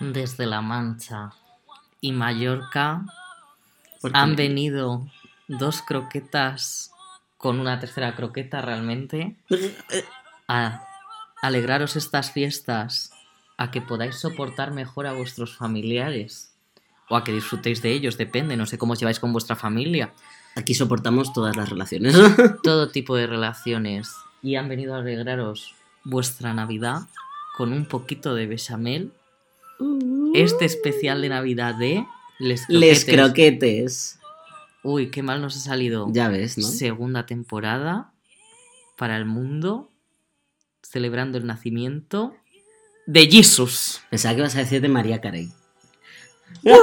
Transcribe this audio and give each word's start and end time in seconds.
Desde 0.00 0.46
La 0.46 0.60
Mancha 0.60 1.32
y 2.00 2.12
Mallorca 2.12 3.04
han 4.12 4.36
venido 4.36 5.06
dos 5.48 5.80
croquetas 5.82 6.90
con 7.38 7.58
una 7.58 7.80
tercera 7.80 8.14
croqueta 8.14 8.60
realmente 8.60 9.36
a 10.46 10.84
alegraros 11.40 11.96
estas 11.96 12.32
fiestas, 12.32 13.12
a 13.56 13.70
que 13.70 13.80
podáis 13.80 14.16
soportar 14.16 14.72
mejor 14.72 15.06
a 15.06 15.12
vuestros 15.12 15.56
familiares 15.56 16.51
o 17.12 17.16
a 17.16 17.24
que 17.24 17.32
disfrutéis 17.32 17.82
de 17.82 17.92
ellos, 17.92 18.16
depende, 18.16 18.56
no 18.56 18.64
sé 18.64 18.78
cómo 18.78 18.94
os 18.94 18.98
lleváis 18.98 19.20
con 19.20 19.32
vuestra 19.32 19.54
familia, 19.54 20.14
Aquí 20.54 20.74
soportamos 20.74 21.32
todas 21.32 21.56
las 21.56 21.68
relaciones. 21.68 22.14
todo 22.62 22.88
tipo 22.92 23.16
de 23.16 23.26
relaciones 23.26 24.10
y 24.42 24.56
han 24.56 24.68
venido 24.68 24.94
a 24.94 24.98
alegraros 24.98 25.74
vuestra 26.04 26.52
Navidad 26.52 27.02
con 27.56 27.72
un 27.72 27.86
poquito 27.86 28.34
de 28.34 28.46
bechamel, 28.46 29.12
este 30.34 30.64
especial 30.64 31.22
de 31.22 31.28
Navidad 31.28 31.74
de 31.74 32.06
Les 32.38 32.68
Les 32.68 33.04
Croquetes. 33.04 33.14
croquetes. 33.14 34.18
Uy, 34.82 35.10
qué 35.10 35.22
mal 35.22 35.40
nos 35.40 35.56
ha 35.56 35.60
salido. 35.60 36.08
Ya 36.10 36.28
ves, 36.28 36.58
¿no? 36.58 36.66
Segunda 36.66 37.26
temporada 37.26 38.12
para 38.96 39.16
el 39.16 39.26
mundo, 39.26 39.90
celebrando 40.82 41.38
el 41.38 41.46
nacimiento 41.46 42.34
de 43.06 43.28
Jesus. 43.30 44.00
Pensaba 44.10 44.34
que 44.34 44.40
ibas 44.40 44.56
a 44.56 44.60
decir 44.60 44.80
de 44.80 44.88
María 44.88 45.20
Carey. 45.20 45.52
¡Woo, 46.62 46.74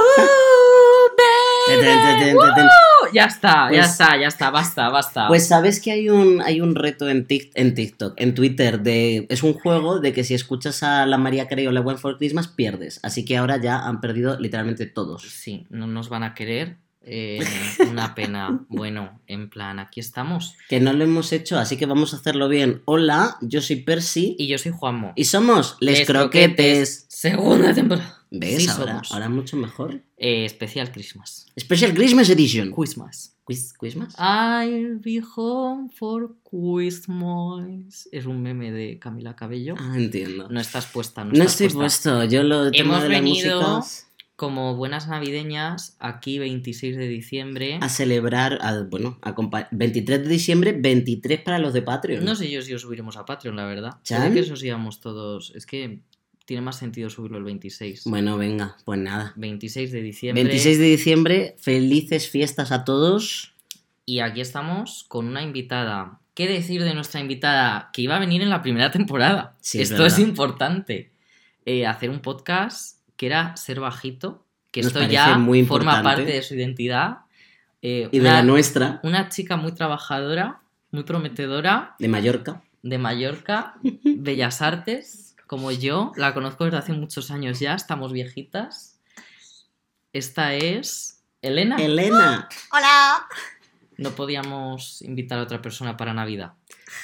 Ten, 1.66 1.80
ten, 1.80 1.98
ten, 2.02 2.18
ten, 2.20 2.54
ten. 2.56 2.64
¡Uh! 2.66 3.12
Ya 3.12 3.24
está, 3.24 3.70
ya 3.70 3.80
Pues- 3.80 3.90
está, 3.90 4.16
ya 4.20 4.26
está, 4.28 4.50
basta, 4.50 4.88
basta. 4.88 5.28
Pues 5.28 5.46
sabes 5.46 5.80
que 5.80 5.90
hay 5.92 6.08
un, 6.08 6.40
hay 6.42 6.60
un 6.60 6.74
reto 6.74 7.08
en, 7.08 7.26
Tik- 7.26 7.50
en 7.54 7.74
TikTok, 7.74 8.14
en 8.16 8.34
Twitter, 8.34 8.80
de 8.80 9.26
es 9.28 9.42
un 9.42 9.54
juego 9.54 10.00
de 10.00 10.12
que 10.12 10.24
si 10.24 10.34
escuchas 10.34 10.82
a 10.82 11.06
la 11.06 11.18
María 11.18 11.48
Carey 11.48 11.66
o 11.66 11.72
la 11.72 11.80
One 11.80 11.98
for 11.98 12.18
Christmas 12.18 12.48
pierdes. 12.48 13.00
Así 13.02 13.24
que 13.24 13.36
ahora 13.36 13.56
ya 13.60 13.80
han 13.86 14.00
perdido 14.00 14.38
literalmente 14.38 14.86
todos. 14.86 15.22
Sí, 15.22 15.66
no 15.70 15.86
nos 15.86 16.08
van 16.08 16.22
a 16.22 16.34
querer. 16.34 16.76
eh, 17.02 17.40
una 17.90 18.14
pena. 18.14 18.60
Bueno, 18.68 19.20
en 19.26 19.48
plan, 19.50 19.78
aquí 19.78 20.00
estamos. 20.00 20.54
Que 20.68 20.80
no 20.80 20.92
lo 20.92 21.02
hemos 21.04 21.32
hecho, 21.32 21.58
así 21.58 21.76
que 21.76 21.86
vamos 21.86 22.12
a 22.14 22.16
hacerlo 22.18 22.48
bien. 22.48 22.82
Hola, 22.84 23.36
yo 23.40 23.60
soy 23.60 23.76
Percy 23.76 24.36
Y 24.38 24.46
yo 24.48 24.58
soy 24.58 24.72
Juanmo. 24.72 25.12
y 25.16 25.24
somos 25.24 25.76
Les, 25.80 25.98
Les 26.00 26.06
Croquetes. 26.06 27.06
Segunda 27.08 27.72
temporada. 27.74 28.19
¿Ves? 28.30 28.62
Sí 28.62 28.68
ahora, 28.68 28.92
somos. 28.92 29.12
ahora 29.12 29.28
mucho 29.28 29.56
mejor. 29.56 30.02
Eh, 30.16 30.44
especial 30.44 30.92
Christmas. 30.92 31.46
Special 31.58 31.92
Christmas 31.94 32.30
Edition. 32.30 32.70
Christmas. 32.72 33.36
Christmas. 33.78 34.14
I'll 34.16 35.00
be 35.00 35.20
home 35.36 35.90
for 35.90 36.36
Christmas. 36.48 38.08
Es 38.12 38.26
un 38.26 38.42
meme 38.42 38.70
de 38.70 38.98
Camila 38.98 39.34
Cabello. 39.34 39.74
Ah, 39.78 39.94
entiendo. 39.96 40.48
No 40.48 40.60
estás 40.60 40.86
puesta, 40.86 41.24
no, 41.24 41.30
No 41.32 41.38
estás 41.44 41.60
estoy 41.62 41.68
puesta. 41.80 42.10
puesto. 42.18 42.32
Yo 42.32 42.42
lo 42.42 42.66
Hemos 42.72 43.02
de 43.02 43.08
la 43.08 43.14
venido 43.20 43.60
música 43.78 44.06
Como 44.36 44.76
buenas 44.76 45.08
navideñas, 45.08 45.96
aquí 45.98 46.38
26 46.38 46.96
de 46.96 47.08
diciembre. 47.08 47.78
a 47.82 47.88
celebrar, 47.88 48.58
a- 48.62 48.82
bueno, 48.84 49.18
a 49.20 49.34
compa- 49.34 49.68
23 49.72 50.22
de 50.22 50.28
diciembre, 50.28 50.72
23 50.72 51.40
para 51.42 51.58
los 51.58 51.72
de 51.74 51.82
Patreon. 51.82 52.24
No 52.24 52.34
sé 52.36 52.50
yo 52.50 52.62
si 52.62 52.72
os 52.72 52.82
subiremos 52.82 53.16
a 53.16 53.24
Patreon, 53.26 53.56
la 53.56 53.66
verdad. 53.66 53.96
¿Chan? 54.04 54.32
Que 54.32 54.40
os 54.40 54.62
íbamos 54.62 55.00
todos. 55.00 55.52
Es 55.56 55.66
que 55.66 56.00
tiene 56.50 56.62
más 56.62 56.78
sentido 56.78 57.08
subirlo 57.10 57.38
el 57.38 57.44
26. 57.44 58.06
Bueno, 58.06 58.36
venga, 58.36 58.76
pues 58.84 58.98
nada. 58.98 59.32
26 59.36 59.92
de 59.92 60.02
diciembre. 60.02 60.42
26 60.42 60.78
de 60.80 60.84
diciembre, 60.84 61.54
felices 61.60 62.28
fiestas 62.28 62.72
a 62.72 62.84
todos. 62.84 63.54
Y 64.04 64.18
aquí 64.18 64.40
estamos 64.40 65.04
con 65.06 65.28
una 65.28 65.42
invitada. 65.42 66.18
¿Qué 66.34 66.48
decir 66.48 66.82
de 66.82 66.92
nuestra 66.92 67.20
invitada? 67.20 67.90
Que 67.92 68.02
iba 68.02 68.16
a 68.16 68.18
venir 68.18 68.42
en 68.42 68.50
la 68.50 68.62
primera 68.62 68.90
temporada. 68.90 69.56
Sí, 69.60 69.80
es 69.80 69.92
Esto 69.92 70.04
es, 70.04 70.18
importante. 70.18 71.12
Eh, 71.66 71.86
hacer 71.86 72.10
un 72.10 72.18
podcast 72.18 72.98
que 73.16 73.26
era 73.26 73.56
ser 73.56 73.78
bajito, 73.78 74.44
que 74.72 74.82
Nos 74.82 74.88
esto 74.88 75.06
ya 75.06 75.38
muy 75.38 75.64
forma 75.64 76.02
parte 76.02 76.24
de 76.24 76.42
su 76.42 76.56
identidad. 76.56 77.18
Eh, 77.80 78.08
Y 78.10 78.18
de 78.18 78.24
la 78.28 78.42
nuestra, 78.42 78.98
una 79.04 79.28
chica 79.28 79.56
muy 79.56 79.70
trabajadora, 79.70 80.62
muy 80.90 81.04
prometedora, 81.04 81.94
de 82.00 82.08
Mallorca. 82.08 82.64
de 82.82 82.98
Mallorca, 82.98 83.76
Bellas 84.02 84.60
Artes, 84.62 85.29
como 85.50 85.72
yo. 85.72 86.12
La 86.14 86.32
conozco 86.32 86.64
desde 86.64 86.78
hace 86.78 86.92
muchos 86.92 87.32
años 87.32 87.58
ya, 87.58 87.74
estamos 87.74 88.12
viejitas. 88.12 89.00
Esta 90.12 90.54
es 90.54 91.24
Elena. 91.42 91.74
Elena. 91.74 92.48
Hola. 92.72 93.26
No 93.96 94.10
podíamos 94.12 95.02
invitar 95.02 95.40
a 95.40 95.42
otra 95.42 95.60
persona 95.60 95.96
para 95.96 96.14
Navidad. 96.14 96.52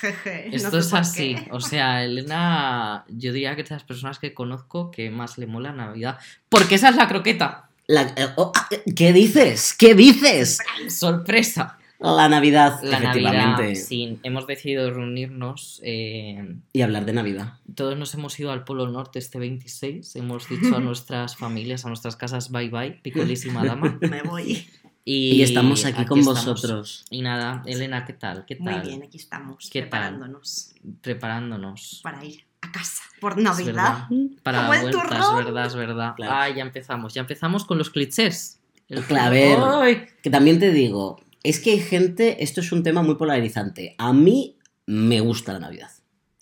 Jeje, 0.00 0.46
no 0.50 0.56
Esto 0.56 0.70
sé 0.70 0.78
es 0.86 0.94
así. 0.94 1.34
qué. 1.34 1.48
O 1.50 1.60
sea, 1.60 2.04
Elena, 2.04 3.04
yo 3.08 3.32
diría 3.32 3.56
que 3.56 3.62
es 3.62 3.68
de 3.68 3.74
las 3.74 3.82
personas 3.82 4.20
que 4.20 4.32
conozco 4.32 4.92
que 4.92 5.10
más 5.10 5.38
le 5.38 5.48
mola 5.48 5.72
Navidad. 5.72 6.16
Porque 6.48 6.76
esa 6.76 6.90
es 6.90 6.96
la 6.96 7.08
croqueta. 7.08 7.68
La- 7.88 8.14
eh, 8.16 8.28
oh, 8.36 8.52
ah, 8.54 8.68
¿Qué 8.94 9.12
dices? 9.12 9.74
¿Qué 9.74 9.94
dices? 9.96 10.58
Sorpresa. 10.88 11.78
La 11.98 12.28
Navidad, 12.28 12.80
La 12.82 12.98
efectivamente. 12.98 13.62
Navidad. 13.62 13.80
Sí, 13.80 14.18
hemos 14.22 14.46
decidido 14.46 14.90
reunirnos. 14.90 15.80
eh, 15.82 16.56
Y 16.72 16.82
hablar 16.82 17.04
de 17.06 17.12
Navidad. 17.14 17.54
todos 17.74 17.96
nos 17.96 18.12
hemos 18.14 18.38
ido 18.38 18.52
al 18.52 18.64
Polo 18.64 18.86
Norte 18.88 19.18
este 19.18 19.38
26. 19.38 20.14
Hemos 20.16 20.48
dicho 20.48 20.76
a 20.76 20.80
nuestras 20.80 21.36
familias, 21.36 21.84
a 21.84 21.88
nuestras 21.88 22.16
casas, 22.16 22.50
bye 22.50 22.68
bye, 22.68 22.92
picolísima 23.02 23.64
dama. 23.64 23.98
Me 24.10 24.22
voy. 24.22 24.68
Y, 25.08 25.34
Y 25.36 25.42
estamos 25.42 25.84
aquí, 25.84 26.04
con 26.04 26.18
estamos. 26.18 26.44
vosotros. 26.44 27.04
Y 27.10 27.22
nada, 27.22 27.62
Elena, 27.64 28.04
¿qué 28.04 28.12
tal? 28.12 28.44
¿Qué 28.44 28.56
Muy 28.58 28.72
tal? 28.74 28.86
bien, 28.88 29.02
aquí 29.04 29.16
estamos 29.18 29.70
¿Qué 29.72 29.80
tal? 29.82 29.88
preparándonos 29.90 30.74
Preparándonos. 31.00 32.00
para 32.02 32.24
ir 32.24 32.44
a 32.60 32.72
casa 32.72 33.02
por 33.20 33.38
Navidad. 33.38 34.08
Para 34.42 34.58
Como 34.62 34.72
la 34.72 34.76
el 34.80 34.82
vuelta, 34.82 35.02
es 35.02 35.08
turrón. 35.24 35.44
verdad, 35.44 35.66
es 35.66 35.74
verdad. 35.76 36.14
Claro. 36.16 36.32
Ah, 36.34 36.48
ya 36.50 36.62
empezamos. 36.62 37.14
Ya 37.14 37.20
empezamos 37.22 37.64
con 37.64 37.78
los 37.78 37.88
clichés. 37.90 38.60
El 38.88 39.02
Claver. 39.04 39.58
¡Ay! 39.62 40.06
Que 40.22 40.30
también 40.30 40.58
te 40.58 40.72
digo, 40.72 41.20
es 41.48 41.60
que 41.60 41.72
hay 41.72 41.80
gente, 41.80 42.42
esto 42.42 42.60
es 42.60 42.72
un 42.72 42.82
tema 42.82 43.02
muy 43.02 43.14
polarizante. 43.16 43.94
A 43.98 44.12
mí 44.12 44.56
me 44.86 45.20
gusta 45.20 45.52
la 45.52 45.58
Navidad. 45.60 45.90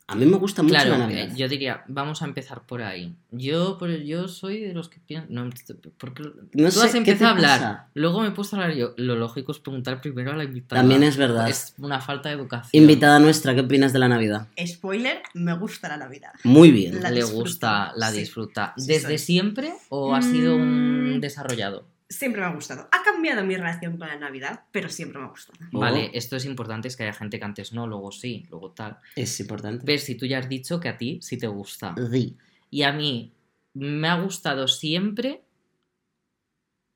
A 0.07 0.17
mí 0.17 0.27
me 0.27 0.37
gusta 0.37 0.63
mucho 0.63 0.75
Claro, 0.75 0.91
la 0.91 0.99
Navidad. 0.99 1.35
yo 1.35 1.49
diría, 1.49 1.83
vamos 1.89 2.21
a 2.21 2.27
empezar 2.27 2.67
por 2.67 2.83
ahí. 2.83 3.15
Yo, 3.31 3.79
por- 3.79 4.03
yo 4.03 4.29
soy 4.29 4.61
de 4.61 4.75
los 4.75 4.91
que 4.91 4.99
piensan. 5.01 5.33
No, 5.33 5.49
porque 5.97 6.23
No 6.53 6.67
tú 6.69 6.73
sé, 6.73 6.85
has 6.87 6.93
¿qué 6.93 6.99
empezado 6.99 7.29
a 7.29 7.31
hablar. 7.33 7.59
pasa? 7.59 7.89
Luego 7.95 8.21
me 8.21 8.29
he 8.29 8.31
puesto 8.33 8.55
a 8.57 8.61
hablar 8.63 8.77
yo. 8.77 8.93
Lo 8.99 9.17
lógico 9.17 9.53
es 9.53 9.61
preguntar 9.61 10.03
primero 10.03 10.33
a 10.33 10.37
la 10.37 10.45
invitada. 10.45 10.83
También 10.83 11.03
es 11.05 11.17
verdad. 11.17 11.49
Es 11.49 11.73
una 11.79 12.03
falta 12.03 12.29
de 12.29 12.35
educación. 12.35 12.83
Invitada 12.83 13.19
nuestra, 13.19 13.55
¿qué 13.55 13.63
opinas 13.63 13.95
de 13.95 13.99
la 13.99 14.09
Navidad? 14.09 14.47
Spoiler, 14.67 15.23
me 15.33 15.55
gusta 15.57 15.89
la 15.89 15.97
Navidad. 15.97 16.33
Muy 16.45 16.71
bien. 16.71 17.01
La 17.03 17.09
Le 17.11 17.21
disfruto, 17.23 17.41
gusta, 17.41 17.93
la 17.97 18.11
sí. 18.11 18.19
disfruta. 18.19 18.75
¿Desde 18.77 19.17
siempre 19.17 19.73
o 19.89 20.15
ha 20.15 20.21
sido 20.21 20.55
un 20.55 21.17
Mm. 21.17 21.21
desarrollado? 21.21 21.87
Siempre 22.15 22.41
me 22.41 22.47
ha 22.47 22.53
gustado. 22.53 22.89
Ha 22.93 23.03
cambiado 23.03 23.45
mi 23.45 23.57
relación 23.57 23.99
con 23.99 24.07
la 24.07 24.17
Navidad, 24.17 24.63
pero 24.71 24.89
siempre 24.89 25.19
me 25.19 25.27
ha 25.27 25.31
gustado. 25.31 25.59
Oh. 25.73 25.81
Vale, 25.81 26.11
esto 26.15 26.37
es 26.37 26.45
importante, 26.45 26.87
es 26.87 26.97
que 26.97 27.03
haya 27.03 27.13
gente 27.13 27.39
que 27.39 27.45
antes 27.45 27.73
no, 27.73 27.89
luego 27.89 28.13
sí, 28.13 28.47
luego 28.51 28.71
tal. 28.71 28.99
Es 29.17 29.41
importante. 29.41 29.85
Ves, 29.85 30.05
si 30.05 30.15
tú 30.15 30.25
ya 30.25 30.39
has 30.39 30.49
dicho 30.49 30.79
que 30.79 30.89
a 30.89 30.97
ti 30.97 31.19
sí 31.23 31.37
te 31.37 31.49
gusta. 31.49 31.95
Sí. 32.13 32.37
Y 32.71 32.83
a 32.83 32.93
mí 32.93 33.33
me 33.75 34.09
ha 34.09 34.21
gustado 34.21 34.69
siempre 34.69 35.43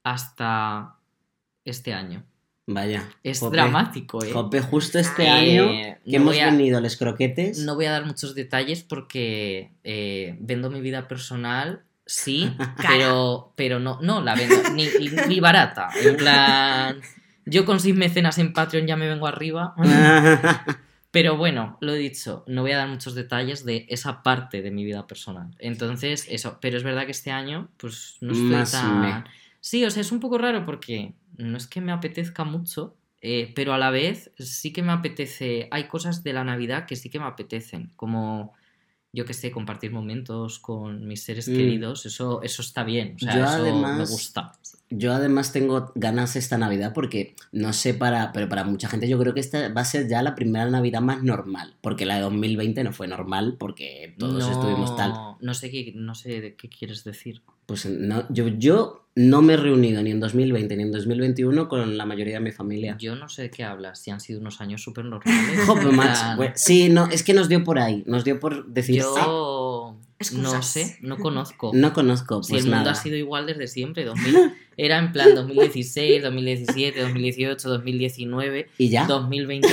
hasta 0.05 0.97
este 1.65 1.93
año. 1.93 2.25
Vaya. 2.67 3.09
Es 3.25 3.41
Jope. 3.41 3.57
vendo 10.39 10.71
mi 10.71 10.81
vida 10.81 11.09
personal, 11.09 11.83
sí, 12.09 12.57
pero, 12.89 13.53
pero 13.55 13.79
no, 13.79 14.01
no 14.03 14.21
la 14.21 14.35
vendo 14.35 14.57
ni, 14.75 14.89
ni 15.29 15.39
barata. 15.39 15.91
En 16.03 16.17
plan, 16.17 17.01
yo 17.47 17.65
con 17.65 17.79
seis 17.79 17.95
mecenas 17.95 18.39
en 18.39 18.53
Patreon 18.53 18.87
ya 18.87 18.97
me 18.97 19.09
vengo 19.09 19.29
arriba. 19.29 19.75
Pero 21.11 21.39
bueno, 21.39 21.79
lo 21.81 21.95
he 21.95 21.99
dicho, 21.99 22.45
no 22.47 22.63
voy 22.63 22.73
a 22.73 22.77
dar 22.77 22.89
muchos 22.89 23.15
detalles 23.15 23.65
de 23.65 23.87
esa 23.89 24.23
parte 24.23 24.61
de 24.61 24.71
mi 24.71 24.85
vida 24.85 25.07
personal. 25.07 25.49
Entonces, 25.59 26.27
eso, 26.29 26.59
pero 26.61 26.77
es 26.77 26.83
verdad 26.83 27.07
que 27.07 27.13
este 27.13 27.31
año, 27.31 27.71
pues 27.79 28.19
no 28.21 28.33
estoy 28.33 28.51
Más 28.51 28.73
tan... 28.73 29.01
me. 29.01 29.25
Sí, 29.61 29.85
o 29.85 29.91
sea, 29.91 30.03
es 30.03 30.13
un 30.13 30.21
poco 30.21 30.37
raro 30.37 30.67
porque 30.67 31.15
no 31.39 31.57
es 31.57 31.67
que 31.67 31.81
me 31.81 31.93
apetezca 31.93 32.45
mucho, 32.45 32.95
eh, 33.23 33.53
pero 33.57 33.73
a 33.73 33.79
la 33.79 33.91
vez 33.91 34.33
sí 34.39 34.73
que 34.73 34.83
me 34.83 34.93
apetece, 34.93 35.69
hay 35.71 35.85
cosas 35.85 36.23
de 36.23 36.35
la 36.35 36.45
Navidad 36.45 36.85
que 36.85 36.95
sí 36.95 37.09
que 37.09 37.19
me 37.19 37.27
apetecen, 37.27 37.91
como, 37.97 38.53
yo 39.13 39.25
que 39.25 39.35
sé, 39.35 39.51
compartir 39.51 39.91
momentos 39.91 40.59
con 40.59 41.07
mis 41.07 41.23
seres 41.23 41.49
Mm. 41.49 41.53
queridos, 41.55 42.07
eso, 42.07 42.43
eso 42.43 42.63
está 42.63 42.85
bien, 42.85 43.17
o 43.17 43.19
sea, 43.19 43.35
Yo 43.37 43.45
eso 43.45 43.63
me 43.63 43.69
además- 43.71 44.11
gusta. 44.11 44.53
Yo 44.91 45.13
además 45.13 45.53
tengo 45.53 45.93
ganas 45.97 46.35
esta 46.37 46.57
Navidad 46.57 46.93
porque 46.95 47.35
no 47.53 47.75
sé 47.75 47.93
para, 47.93 48.33
pero 48.33 48.49
para 48.49 48.65
mucha 48.65 48.89
gente 48.89 49.07
yo 49.07 49.19
creo 49.19 49.35
que 49.35 49.41
esta 49.41 49.69
va 49.71 49.83
a 49.83 49.85
ser 49.85 50.09
ya 50.09 50.23
la 50.23 50.35
primera 50.35 50.71
Navidad 50.71 51.03
más 51.03 51.23
normal, 51.23 51.75
porque 51.83 52.07
la 52.07 52.15
de 52.17 52.23
2020 52.23 52.83
no 52.85 52.93
fue 52.93 53.07
normal 53.07 53.57
porque 53.59 54.15
todos 54.19 54.43
no, 54.45 54.51
estuvimos 54.51 54.97
tal. 54.97 55.13
No 55.41 55.53
sé 55.53 55.71
qué, 55.71 55.93
no 55.95 56.15
sé 56.15 56.41
de 56.41 56.55
qué 56.57 56.69
quieres 56.71 57.05
decir. 57.05 57.43
Pues 57.67 57.85
no, 57.85 58.25
yo, 58.31 58.49
yo 58.49 59.08
no 59.19 59.43
me 59.43 59.55
he 59.55 59.57
reunido 59.57 60.03
ni 60.03 60.11
en 60.13 60.21
2020 60.21 60.77
ni 60.77 60.83
en 60.85 60.93
2021 60.93 61.69
con 61.69 61.97
la 61.99 62.07
mayoría 62.07 62.35
de 62.35 62.41
mi 62.41 62.53
familia. 62.53 62.97
Yo 63.01 63.17
no 63.17 63.29
sé 63.29 63.43
de 63.43 63.51
qué 63.51 63.65
hablas, 63.65 63.99
si 63.99 64.11
han 64.13 64.21
sido 64.21 64.41
unos 64.41 64.61
años 64.61 64.83
súper 64.83 65.05
normales. 65.05 65.59
Sí, 66.55 66.89
no, 66.89 67.09
es 67.09 67.23
que 67.23 67.35
nos 67.35 67.49
dio 67.49 67.65
por 67.65 67.79
ahí. 67.79 68.05
Nos 68.07 68.25
dio 68.25 68.39
por 68.41 68.67
decir. 68.67 69.03
"Ah, 69.03 69.25
Yo 69.27 69.97
no 69.97 69.99
Excusas. 70.21 70.67
sé, 70.67 70.99
no 71.03 71.17
conozco. 71.19 71.71
no 71.75 71.93
conozco. 71.93 72.43
Si 72.43 72.53
Pues 72.53 72.65
el 72.65 72.71
mundo 72.71 72.85
nada. 72.87 72.93
ha 72.93 73.03
sido 73.03 73.17
igual 73.17 73.47
desde 73.47 73.67
siempre, 73.69 74.05
2000, 74.05 74.53
era 74.77 74.99
en 74.99 75.13
plan 75.13 75.35
2016, 75.35 76.23
2017, 76.23 77.01
2018, 77.01 77.69
2019, 77.69 78.69
Y 78.79 78.89
ya. 78.89 79.07
2022 79.07 79.73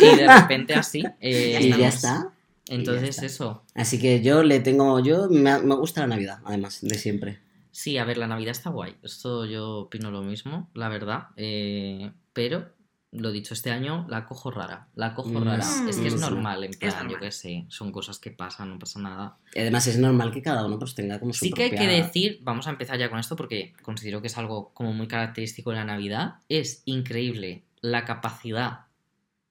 y 0.00 0.16
de 0.16 0.26
repente 0.40 0.74
así. 0.74 1.02
eh, 1.20 1.58
y 1.62 1.70
ya 1.78 1.88
está. 1.88 2.28
Entonces 2.68 3.10
está. 3.10 3.26
eso. 3.26 3.62
Así 3.74 3.98
que 3.98 4.22
yo 4.22 4.42
le 4.42 4.60
tengo. 4.60 4.98
Yo 5.00 5.28
me, 5.28 5.58
me 5.60 5.74
gusta 5.74 6.02
la 6.02 6.06
Navidad, 6.08 6.38
además, 6.44 6.78
de 6.80 6.94
siempre. 6.96 7.38
Sí, 7.72 7.98
a 7.98 8.04
ver, 8.04 8.18
la 8.18 8.26
Navidad 8.28 8.52
está 8.52 8.70
guay. 8.70 8.94
Esto 9.02 9.44
yo 9.46 9.78
opino 9.80 10.10
lo 10.10 10.22
mismo, 10.22 10.70
la 10.74 10.88
verdad. 10.88 11.28
eh, 11.36 12.12
pero, 12.32 12.70
lo 13.12 13.30
dicho, 13.30 13.52
este 13.52 13.70
año 13.70 14.06
la 14.08 14.24
cojo 14.24 14.50
rara. 14.50 14.88
La 14.94 15.14
cojo 15.14 15.40
Mm, 15.40 15.44
rara. 15.44 15.64
Es 15.88 15.98
que 15.98 16.08
es 16.08 16.14
sí. 16.14 16.20
normal, 16.20 16.64
en 16.64 16.70
plan, 16.72 17.08
yo 17.10 17.18
qué 17.18 17.30
sé. 17.30 17.66
Son 17.68 17.92
cosas 17.92 18.18
que 18.18 18.30
pasan, 18.30 18.70
no 18.70 18.78
pasa 18.78 19.00
nada. 19.00 19.36
Y 19.54 19.60
además 19.60 19.86
es 19.86 19.98
normal 19.98 20.30
que 20.32 20.40
cada 20.40 20.64
uno 20.64 20.78
pues 20.78 20.94
tenga 20.94 21.18
como 21.20 21.32
su 21.34 21.44
Sí 21.44 21.50
que 21.52 21.64
hay 21.64 21.70
que 21.70 21.86
decir, 21.88 22.38
vamos 22.42 22.66
a 22.66 22.70
empezar 22.70 22.98
ya 22.98 23.10
con 23.10 23.18
esto 23.18 23.36
porque 23.36 23.74
considero 23.82 24.20
que 24.22 24.28
es 24.28 24.38
algo 24.38 24.70
como 24.72 24.92
muy 24.94 25.08
característico 25.08 25.70
de 25.70 25.76
la 25.76 25.84
Navidad. 25.84 26.36
Es 26.48 26.82
increíble 26.86 27.64
la 27.82 28.04
capacidad 28.06 28.86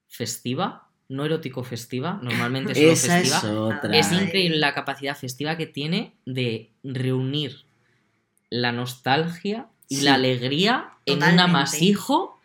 festiva, 0.08 0.88
no 1.08 1.24
erótico 1.24 1.62
festiva, 1.64 2.18
normalmente 2.22 2.74
solo 2.74 2.92
Esa 2.92 3.14
festiva. 3.20 3.38
es 3.38 3.44
otra. 3.44 3.96
Es 3.98 4.12
increíble 4.12 4.58
la 4.58 4.74
capacidad 4.74 5.16
festiva 5.16 5.56
que 5.56 5.66
tiene 5.66 6.14
de 6.26 6.72
reunir 6.82 7.64
la 8.52 8.72
nostalgia 8.72 9.66
y 9.88 9.96
Sí. 9.96 10.02
la 10.04 10.14
alegría 10.14 10.90
en 11.06 11.14
un 11.14 11.20
Totalmente. 11.20 11.42
amasijo 11.50 12.38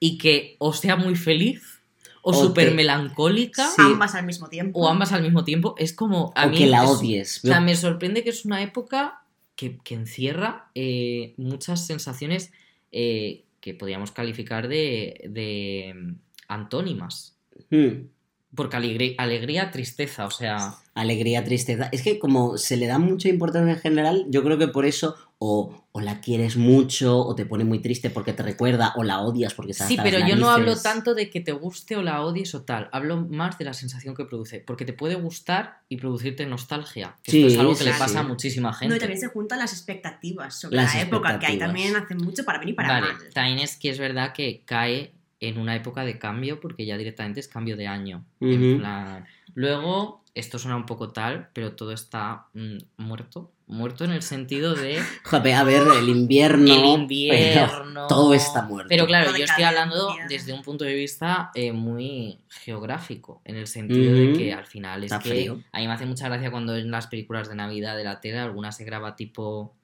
y 0.00 0.18
que 0.18 0.56
o 0.58 0.72
sea 0.72 0.96
muy 0.96 1.16
feliz 1.16 1.80
o, 2.22 2.30
O 2.30 2.34
súper 2.34 2.74
melancólica 2.74 3.66
Sí. 3.68 3.82
Ambas 3.82 4.14
al 4.14 4.26
mismo 4.26 4.48
tiempo. 4.48 4.78
o 4.80 4.88
ambas 4.88 5.12
al 5.12 5.22
mismo 5.22 5.44
tiempo. 5.44 5.74
Es 5.78 5.92
como... 5.92 6.32
A 6.36 6.46
o 6.46 6.50
mí 6.50 6.58
que 6.58 6.66
la 6.66 6.84
es- 6.84 6.90
odies. 6.90 7.38
o 7.44 7.48
sea, 7.48 7.60
me 7.60 7.74
sorprende 7.74 8.22
que 8.22 8.30
es 8.30 8.44
una 8.44 8.62
época 8.62 9.22
que, 9.56 9.78
que 9.82 9.94
encierra 9.94 10.70
eh, 10.74 11.34
muchas 11.36 11.86
sensaciones 11.86 12.52
eh, 12.92 13.44
que 13.60 13.74
podríamos 13.74 14.10
calificar 14.12 14.68
de, 14.68 15.24
de 15.28 15.94
mm, 15.96 16.14
antónimas. 16.48 17.36
Hmm. 17.70 18.06
Porque 18.54 18.76
alegría, 18.76 19.12
alegría, 19.18 19.70
tristeza, 19.70 20.24
o 20.26 20.30
sea... 20.30 20.74
Alegría, 20.94 21.44
tristeza. 21.44 21.88
Es 21.92 22.02
que 22.02 22.18
como 22.18 22.56
se 22.56 22.76
le 22.76 22.86
da 22.86 22.98
mucha 22.98 23.28
importancia 23.28 23.74
en 23.74 23.78
general, 23.78 24.26
yo 24.30 24.42
creo 24.42 24.58
que 24.58 24.68
por 24.68 24.84
eso 24.86 25.14
o, 25.40 25.84
o 25.92 26.00
la 26.00 26.20
quieres 26.20 26.56
mucho 26.56 27.18
o 27.18 27.34
te 27.36 27.46
pone 27.46 27.62
muy 27.62 27.78
triste 27.80 28.10
porque 28.10 28.32
te 28.32 28.42
recuerda 28.42 28.94
o 28.96 29.04
la 29.04 29.20
odias 29.20 29.54
porque 29.54 29.70
estás 29.72 29.86
Sí, 29.86 29.96
pero 30.02 30.18
las 30.18 30.28
yo 30.28 30.34
no 30.34 30.50
hablo 30.50 30.76
tanto 30.76 31.14
de 31.14 31.30
que 31.30 31.40
te 31.40 31.52
guste 31.52 31.94
o 31.96 32.02
la 32.02 32.22
odies 32.22 32.54
o 32.56 32.62
tal. 32.62 32.88
Hablo 32.90 33.18
más 33.28 33.58
de 33.58 33.66
la 33.66 33.74
sensación 33.74 34.16
que 34.16 34.24
produce. 34.24 34.58
Porque 34.60 34.84
te 34.84 34.92
puede 34.92 35.14
gustar 35.14 35.82
y 35.88 35.98
producirte 35.98 36.44
nostalgia. 36.46 37.16
Que 37.22 37.30
Sí, 37.30 37.40
esto 37.42 37.52
es 37.52 37.58
algo 37.60 37.72
que 37.72 37.78
sí, 37.78 37.84
le 37.84 37.92
sí. 37.92 37.98
pasa 37.98 38.20
a 38.20 38.22
muchísima 38.24 38.72
gente. 38.72 38.88
No, 38.88 38.96
y 38.96 38.98
también 38.98 39.20
se 39.20 39.28
juntan 39.28 39.58
las 39.60 39.72
expectativas 39.72 40.58
sobre 40.58 40.76
Las 40.76 40.94
la 40.94 41.02
época, 41.02 41.38
que 41.38 41.46
ahí 41.46 41.58
también 41.58 41.94
hacen 41.94 42.16
mucho 42.16 42.44
para 42.44 42.58
bien 42.58 42.70
y 42.70 42.72
para 42.72 42.88
vale, 43.00 43.12
mal. 43.12 43.22
también 43.32 43.58
es 43.60 43.76
que 43.76 43.90
es 43.90 43.98
verdad 43.98 44.32
que 44.32 44.62
cae 44.64 45.12
en 45.40 45.58
una 45.58 45.76
época 45.76 46.04
de 46.04 46.18
cambio 46.18 46.60
porque 46.60 46.84
ya 46.86 46.96
directamente 46.96 47.40
es 47.40 47.48
cambio 47.48 47.76
de 47.76 47.86
año. 47.86 48.24
En 48.40 48.78
plan- 48.78 49.26
Luego, 49.54 50.22
esto 50.34 50.58
suena 50.58 50.76
un 50.76 50.86
poco 50.86 51.10
tal, 51.10 51.48
pero 51.52 51.72
todo 51.72 51.92
está 51.92 52.46
mm, 52.54 52.76
muerto. 52.98 53.50
Muerto 53.66 54.04
en 54.04 54.12
el 54.12 54.22
sentido 54.22 54.74
de 54.74 54.98
Joder, 55.24 55.54
a 55.54 55.62
ver, 55.64 55.82
el 56.00 56.08
invierno. 56.08 56.72
el 56.72 56.84
invierno. 57.00 58.06
todo 58.08 58.32
está 58.34 58.62
muerto. 58.62 58.88
Pero 58.88 59.06
claro, 59.06 59.36
yo 59.36 59.44
estoy 59.44 59.64
hablando 59.64 60.14
desde 60.28 60.52
un 60.54 60.62
punto 60.62 60.84
de 60.84 60.94
vista 60.94 61.50
eh, 61.54 61.72
muy 61.72 62.38
geográfico, 62.48 63.42
en 63.44 63.56
el 63.56 63.66
sentido 63.66 64.14
de 64.14 64.32
que 64.34 64.52
al 64.52 64.64
final 64.66 65.04
es 65.04 65.12
Está 65.12 65.22
que 65.22 65.30
frío. 65.30 65.60
a 65.72 65.78
mí 65.80 65.86
me 65.86 65.92
hace 65.92 66.06
mucha 66.06 66.28
gracia 66.28 66.50
cuando 66.50 66.76
en 66.76 66.90
las 66.90 67.06
películas 67.08 67.48
de 67.48 67.56
Navidad 67.56 67.96
de 67.96 68.04
la 68.04 68.20
tele 68.20 68.38
alguna 68.38 68.72
se 68.72 68.84
graba 68.84 69.16
tipo 69.16 69.74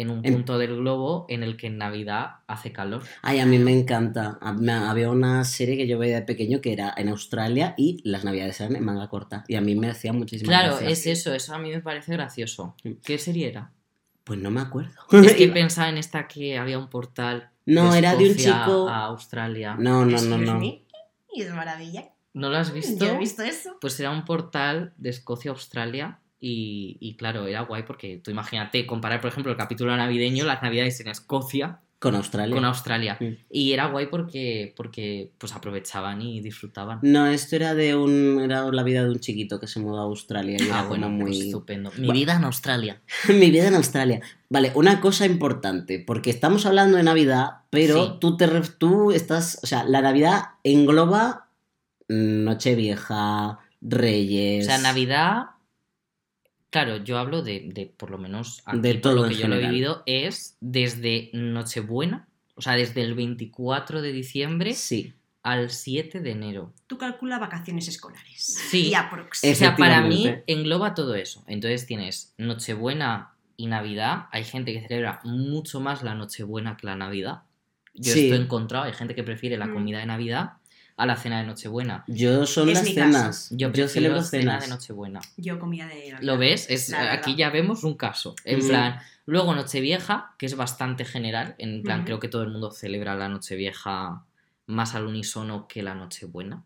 en 0.00 0.10
un 0.10 0.24
En- 0.24 0.34
punto 0.34 0.58
del 0.58 0.76
globo 0.76 1.26
en 1.28 1.42
el 1.42 1.56
que 1.56 1.66
en 1.68 1.78
Navidad 1.78 2.36
hace 2.46 2.72
calor. 2.72 3.02
Ay, 3.22 3.38
a 3.40 3.46
mí 3.46 3.58
me 3.58 3.72
encanta. 3.78 4.38
Había 4.40 5.10
una 5.10 5.44
serie 5.44 5.76
que 5.76 5.86
yo 5.86 5.98
veía 5.98 6.16
de 6.16 6.22
pequeño 6.22 6.60
que 6.60 6.72
era 6.72 6.92
en 6.96 7.08
Australia 7.08 7.74
y 7.76 8.00
las 8.08 8.24
navidades 8.24 8.60
eran 8.60 8.76
en 8.76 8.84
manga 8.84 9.08
corta. 9.08 9.44
Y 9.48 9.56
a 9.56 9.60
mí 9.60 9.74
me 9.74 9.88
hacía 9.90 10.12
muchísima 10.12 10.48
Claro, 10.48 10.68
gracia. 10.76 10.88
es 10.90 11.06
eso, 11.06 11.34
eso 11.34 11.54
a 11.54 11.58
mí 11.58 11.70
me 11.70 11.80
parece 11.80 12.12
gracioso. 12.12 12.74
Mm. 12.84 12.90
¿Qué 13.04 13.18
serie 13.18 13.48
era? 13.48 13.72
Pues 14.24 14.38
no 14.38 14.50
me 14.50 14.60
acuerdo. 14.60 14.92
Es 15.22 15.34
que 15.34 15.48
pensaba 15.48 15.88
en 15.88 15.98
esta 15.98 16.28
que 16.28 16.58
había 16.58 16.78
un 16.78 16.88
portal 16.88 17.50
no, 17.66 17.92
de 17.92 17.98
era 17.98 18.14
de 18.16 18.28
un 18.30 18.36
chico. 18.36 18.88
a 18.88 19.04
Australia. 19.06 19.76
No, 19.78 20.04
no, 20.04 20.20
no, 20.22 20.38
no. 20.38 20.62
Y 20.62 21.42
es 21.42 21.52
maravilla. 21.54 22.10
¿No 22.32 22.48
lo 22.48 22.56
has 22.58 22.72
visto? 22.72 23.04
Yo 23.04 23.14
he 23.14 23.18
visto 23.18 23.42
eso. 23.42 23.76
Pues 23.80 23.98
era 23.98 24.10
un 24.12 24.24
portal 24.24 24.92
de 24.98 25.10
Escocia 25.10 25.50
a 25.50 25.54
Australia 25.54 26.20
y, 26.40 26.96
y 27.00 27.14
claro, 27.16 27.46
era 27.46 27.60
guay 27.62 27.82
porque 27.82 28.18
tú 28.22 28.30
imagínate 28.30 28.86
comparar, 28.86 29.20
por 29.20 29.28
ejemplo, 29.30 29.52
el 29.52 29.58
capítulo 29.58 29.96
navideño, 29.96 30.44
las 30.46 30.62
navidades 30.62 30.98
en 31.00 31.08
Escocia 31.08 31.80
Con 31.98 32.14
Australia. 32.14 32.54
con 32.56 32.64
Australia. 32.64 33.18
Mm. 33.20 33.26
Y 33.50 33.72
era 33.72 33.88
guay 33.88 34.06
porque, 34.06 34.72
porque 34.74 35.32
pues 35.36 35.52
aprovechaban 35.54 36.22
y 36.22 36.40
disfrutaban. 36.40 36.98
No, 37.02 37.26
esto 37.26 37.56
era 37.56 37.74
de 37.74 37.94
un. 37.94 38.40
Era 38.42 38.64
la 38.72 38.82
vida 38.82 39.04
de 39.04 39.10
un 39.10 39.20
chiquito 39.20 39.60
que 39.60 39.66
se 39.66 39.80
mudó 39.80 39.98
a 39.98 40.04
Australia 40.04 40.56
y 40.58 40.68
Ah, 40.72 40.86
bueno, 40.88 41.08
como 41.08 41.20
pues 41.24 41.36
muy. 41.36 41.46
estupendo. 41.46 41.90
Mi 41.98 42.06
Bueno. 42.06 42.12
vida 42.14 42.36
en 42.36 42.44
Australia. 42.44 43.02
Mi 43.28 43.50
vida 43.50 43.68
en 43.68 43.74
Australia. 43.74 44.20
Vale, 44.48 44.72
una 44.74 45.00
cosa 45.02 45.26
importante, 45.26 46.02
porque 46.04 46.30
estamos 46.30 46.64
hablando 46.64 46.96
de 46.96 47.02
Navidad, 47.02 47.58
pero 47.68 48.04
Sí. 48.06 48.12
tú 48.18 48.36
te 48.38 48.48
tú 48.78 49.12
estás, 49.12 49.60
o 49.62 49.66
sea, 49.66 49.84
la 49.84 50.00
Navidad 50.00 50.42
engloba 50.64 51.48
Nochevieja, 52.08 53.58
Reyes. 53.80 54.64
O 54.66 54.70
sea, 54.70 54.78
Navidad. 54.78 55.44
Claro, 56.70 56.98
yo 56.98 57.18
hablo 57.18 57.42
de, 57.42 57.68
de 57.72 57.86
por 57.86 58.10
lo 58.10 58.18
menos 58.18 58.62
aquí, 58.64 58.78
De 58.80 58.92
por 58.94 59.00
todo 59.02 59.14
lo 59.22 59.28
que 59.28 59.34
yo 59.34 59.48
lo 59.48 59.56
he 59.56 59.66
vivido, 59.66 60.02
es 60.06 60.56
desde 60.60 61.30
Nochebuena, 61.32 62.28
o 62.54 62.62
sea, 62.62 62.74
desde 62.74 63.02
el 63.02 63.14
24 63.14 64.00
de 64.02 64.12
diciembre 64.12 64.74
Sí. 64.74 65.12
al 65.42 65.70
7 65.70 66.20
de 66.20 66.30
enero. 66.30 66.72
Tú 66.86 66.96
calcula 66.98 67.38
vacaciones 67.38 67.88
escolares. 67.88 68.44
Sí. 68.70 68.92
Y 68.92 68.94
O 69.50 69.54
sea, 69.54 69.74
para 69.76 70.02
mí 70.02 70.32
engloba 70.46 70.94
todo 70.94 71.14
eso. 71.14 71.42
Entonces 71.46 71.86
tienes 71.86 72.34
Nochebuena 72.38 73.34
y 73.56 73.66
Navidad. 73.66 74.26
Hay 74.30 74.44
gente 74.44 74.72
que 74.72 74.80
celebra 74.86 75.20
mucho 75.24 75.80
más 75.80 76.02
la 76.02 76.14
Nochebuena 76.14 76.76
que 76.76 76.86
la 76.86 76.96
Navidad. 76.96 77.42
Yo 77.94 78.12
Sí. 78.12 78.26
esto 78.26 78.34
he 78.36 78.38
encontrado. 78.44 78.84
Hay 78.84 78.92
gente 78.92 79.14
que 79.14 79.22
prefiere 79.24 79.56
la 79.58 79.66
Mm. 79.66 79.72
comida 79.74 79.98
de 79.98 80.06
Navidad 80.06 80.52
a 80.96 81.06
la 81.06 81.16
cena 81.16 81.40
de 81.40 81.46
Nochebuena. 81.46 82.04
Yo 82.06 82.46
son 82.46 82.68
Es 82.68 82.74
las 82.78 82.84
cenas. 82.94 83.48
Yo, 83.50 83.70
celebro 83.88 84.22
cena 84.22 84.42
cenas. 84.42 84.62
de 84.64 84.68
Nochebuena. 84.68 85.20
Yo 85.36 85.58
comía 85.58 85.86
de. 85.86 86.16
¿Lo 86.20 86.36
ves? 86.38 86.66
Es, 86.68 86.92
aquí 86.92 87.36
ya 87.36 87.50
vemos 87.50 87.84
un 87.84 87.94
caso. 87.96 88.34
En 88.44 88.58
Mm. 88.64 88.68
plan, 88.68 89.00
luego 89.26 89.54
Nochevieja, 89.54 90.34
que 90.38 90.46
es 90.46 90.56
bastante 90.56 91.04
general. 91.04 91.54
En 91.58 91.82
plan, 91.82 92.04
creo 92.04 92.18
que 92.20 92.28
todo 92.28 92.42
el 92.42 92.50
mundo 92.50 92.70
celebra 92.70 93.14
la 93.14 93.28
Nochevieja 93.28 94.24
más 94.66 94.94
al 94.94 95.06
unísono 95.06 95.66
que 95.68 95.82
la 95.82 95.94
Nochebuena. 95.94 96.64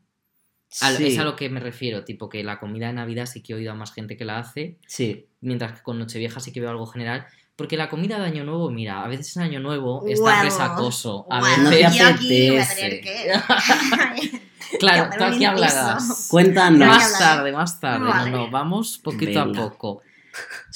Al- 0.80 0.96
Sí, 0.96 1.06
Es 1.06 1.18
a 1.18 1.24
lo 1.24 1.36
que 1.36 1.48
me 1.48 1.60
refiero, 1.60 2.04
tipo 2.04 2.28
que 2.28 2.42
la 2.42 2.58
comida 2.58 2.88
de 2.88 2.94
Navidad 2.94 3.26
sí 3.26 3.42
que 3.42 3.52
he 3.52 3.56
oído 3.56 3.70
a 3.70 3.74
más 3.76 3.92
gente 3.92 4.16
que 4.16 4.24
la 4.24 4.38
hace, 4.38 4.76
sí. 4.88 5.28
mientras 5.40 5.72
que 5.78 5.82
con 5.82 5.98
Nochevieja 6.00 6.40
sí 6.40 6.52
que 6.52 6.60
veo 6.60 6.70
algo 6.70 6.86
general. 6.86 7.26
Porque 7.56 7.76
la 7.76 7.88
comida 7.88 8.18
de 8.18 8.26
Año 8.26 8.44
Nuevo, 8.44 8.70
mira, 8.70 9.04
a 9.04 9.08
veces 9.08 9.36
en 9.36 9.44
Año 9.44 9.60
Nuevo 9.60 10.04
está 10.08 10.42
resacoso. 10.42 11.26
A 11.30 11.40
No 11.58 11.70
te 11.70 11.76
veces. 11.76 11.94
yo 11.96 12.06
aquí 12.08 12.50
voy 12.50 12.58
a 12.58 12.68
tener 12.68 13.00
que. 13.00 13.32
Claro, 14.80 15.08
que 15.10 15.18
tú 15.18 15.24
aquí 15.24 15.44
hablarás. 15.44 16.26
Cuéntanos. 16.30 16.88
Más 16.88 17.16
tarde, 17.18 17.52
más 17.52 17.78
tarde. 17.78 18.08
Vale. 18.08 18.30
No, 18.30 18.38
no, 18.46 18.50
vamos 18.50 18.98
poquito 18.98 19.40
a 19.40 19.52
poco. 19.52 20.02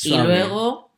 Y 0.05 0.11
Suave. 0.11 0.25
luego, 0.25 0.93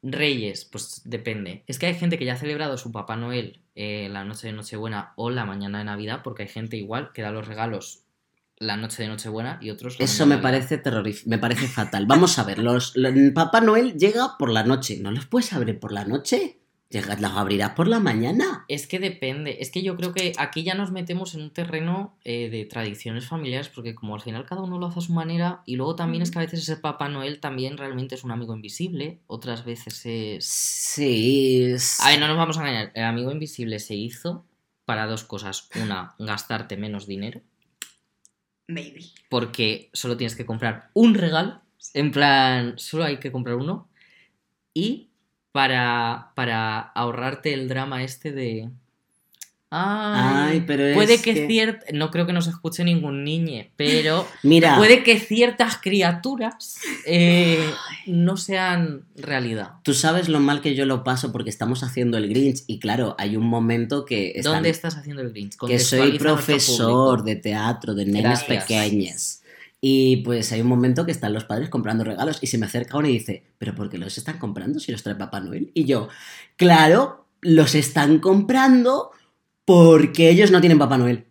Reyes, 0.00 0.64
pues 0.64 1.02
depende. 1.04 1.64
Es 1.66 1.80
que 1.80 1.86
hay 1.86 1.94
gente 1.96 2.18
que 2.18 2.24
ya 2.24 2.34
ha 2.34 2.36
celebrado 2.36 2.78
su 2.78 2.92
Papá 2.92 3.16
Noel 3.16 3.64
eh, 3.74 4.08
la 4.12 4.22
noche 4.22 4.46
de 4.46 4.52
Nochebuena 4.52 5.12
o 5.16 5.28
la 5.30 5.44
mañana 5.44 5.78
de 5.78 5.84
Navidad, 5.86 6.20
porque 6.22 6.44
hay 6.44 6.48
gente 6.48 6.76
igual 6.76 7.10
que 7.12 7.22
da 7.22 7.32
los 7.32 7.48
regalos 7.48 8.04
la 8.60 8.76
noche 8.76 9.02
de 9.02 9.08
Nochebuena 9.08 9.58
y 9.60 9.70
otros. 9.70 9.98
la 9.98 10.04
Eso 10.04 10.26
me 10.26 10.36
Navidad. 10.36 10.42
parece 10.50 10.78
terrorífico, 10.78 11.30
me 11.30 11.38
parece 11.38 11.66
fatal. 11.66 12.04
Vamos 12.06 12.38
a 12.38 12.44
ver, 12.44 12.58
los, 12.58 12.94
lo- 12.94 13.10
Papá 13.34 13.60
Noel 13.62 13.94
llega 13.98 14.36
por 14.38 14.50
la 14.52 14.62
noche. 14.64 14.98
¿No 15.00 15.10
los 15.10 15.26
puedes 15.26 15.52
abrir 15.54 15.80
por 15.80 15.92
la 15.92 16.04
noche? 16.04 16.58
Llega- 16.90 17.16
Los 17.16 17.30
abrirás 17.32 17.70
por 17.70 17.86
la 17.88 18.00
mañana. 18.00 18.64
Es 18.68 18.86
que 18.86 18.98
depende. 18.98 19.58
Es 19.60 19.70
que 19.70 19.82
yo 19.82 19.96
creo 19.96 20.12
que 20.12 20.32
aquí 20.38 20.62
ya 20.64 20.74
nos 20.74 20.90
metemos 20.90 21.34
en 21.34 21.42
un 21.42 21.50
terreno 21.52 22.18
eh, 22.24 22.50
de 22.50 22.64
tradiciones 22.66 23.26
familiares, 23.26 23.68
porque 23.70 23.94
como 23.94 24.14
al 24.16 24.20
final 24.20 24.44
cada 24.44 24.60
uno 24.62 24.76
lo 24.78 24.86
hace 24.86 24.98
a 24.98 25.02
su 25.02 25.12
manera, 25.14 25.62
y 25.66 25.76
luego 25.76 25.94
también 25.96 26.22
es 26.22 26.30
que 26.30 26.38
a 26.40 26.42
veces 26.42 26.60
ese 26.60 26.76
Papá 26.76 27.08
Noel 27.08 27.40
también 27.40 27.78
realmente 27.78 28.16
es 28.16 28.24
un 28.24 28.32
amigo 28.32 28.54
invisible, 28.54 29.20
otras 29.28 29.64
veces 29.64 30.02
es. 30.04 30.44
Sí. 30.44 31.62
es- 31.64 31.98
A 32.00 32.10
ver, 32.10 32.20
no 32.20 32.28
nos 32.28 32.36
vamos 32.36 32.58
a 32.58 32.60
engañar. 32.60 32.92
El 32.94 33.04
amigo 33.04 33.30
invisible 33.32 33.78
se 33.78 33.94
hizo 33.94 34.44
para 34.84 35.06
dos 35.06 35.24
cosas. 35.24 35.68
Una, 35.80 36.14
gastarte 36.18 36.76
menos 36.76 37.06
dinero, 37.06 37.40
Maybe. 38.70 39.04
porque 39.28 39.90
solo 39.92 40.16
tienes 40.16 40.36
que 40.36 40.46
comprar 40.46 40.90
un 40.94 41.14
regalo. 41.14 41.60
En 41.94 42.10
plan, 42.12 42.78
solo 42.78 43.04
hay 43.04 43.18
que 43.18 43.32
comprar 43.32 43.56
uno. 43.56 43.88
Y 44.74 45.10
para, 45.52 46.32
para 46.34 46.78
ahorrarte 46.80 47.52
el 47.54 47.68
drama 47.68 48.02
este 48.02 48.32
de... 48.32 48.70
Ay, 49.72 50.54
Ay, 50.54 50.64
pero 50.66 50.92
puede 50.94 51.14
es 51.14 51.22
que, 51.22 51.46
que- 51.46 51.92
No 51.92 52.10
creo 52.10 52.26
que 52.26 52.32
nos 52.32 52.48
escuche 52.48 52.82
ningún 52.82 53.22
niñe, 53.22 53.70
pero 53.76 54.26
Mira, 54.42 54.76
puede 54.76 55.04
que 55.04 55.20
ciertas 55.20 55.76
criaturas 55.76 56.80
eh, 57.06 57.70
no 58.06 58.36
sean 58.36 59.04
realidad. 59.14 59.74
tú 59.84 59.94
sabes 59.94 60.28
lo 60.28 60.40
mal 60.40 60.60
que 60.60 60.74
yo 60.74 60.86
lo 60.86 61.04
paso 61.04 61.30
porque 61.30 61.50
estamos 61.50 61.84
haciendo 61.84 62.18
el 62.18 62.28
Grinch 62.28 62.64
y 62.66 62.80
claro, 62.80 63.14
hay 63.16 63.36
un 63.36 63.46
momento 63.46 64.04
que... 64.04 64.32
están- 64.34 64.54
¿Dónde 64.54 64.70
estás 64.70 64.96
haciendo 64.96 65.22
el 65.22 65.30
Grinch? 65.30 65.56
que 65.64 65.78
soy 65.78 66.18
profesor 66.18 67.22
de 67.22 67.36
teatro 67.36 67.94
de 67.94 68.06
nenes 68.06 68.42
pequeñas. 68.42 69.36
Y 69.80 70.18
pues 70.18 70.50
hay 70.52 70.60
un 70.60 70.66
momento 70.66 71.06
que 71.06 71.12
están 71.12 71.32
los 71.32 71.44
padres 71.44 71.70
comprando 71.70 72.04
regalos 72.04 72.38
y 72.42 72.48
se 72.48 72.58
me 72.58 72.66
acerca 72.66 72.98
uno 72.98 73.08
y 73.08 73.12
dice, 73.12 73.44
¿pero 73.56 73.74
por 73.74 73.88
qué 73.88 73.96
los 73.98 74.18
están 74.18 74.38
comprando 74.38 74.78
si 74.80 74.92
los 74.92 75.02
trae 75.02 75.14
Papá 75.14 75.40
Noel? 75.40 75.70
Y 75.74 75.84
yo, 75.84 76.08
claro, 76.56 77.24
los 77.40 77.74
están 77.74 78.18
comprando 78.18 79.12
porque 79.70 80.28
ellos 80.30 80.50
no 80.50 80.60
tienen 80.60 80.78
Papá 80.80 80.98
Noel. 80.98 81.26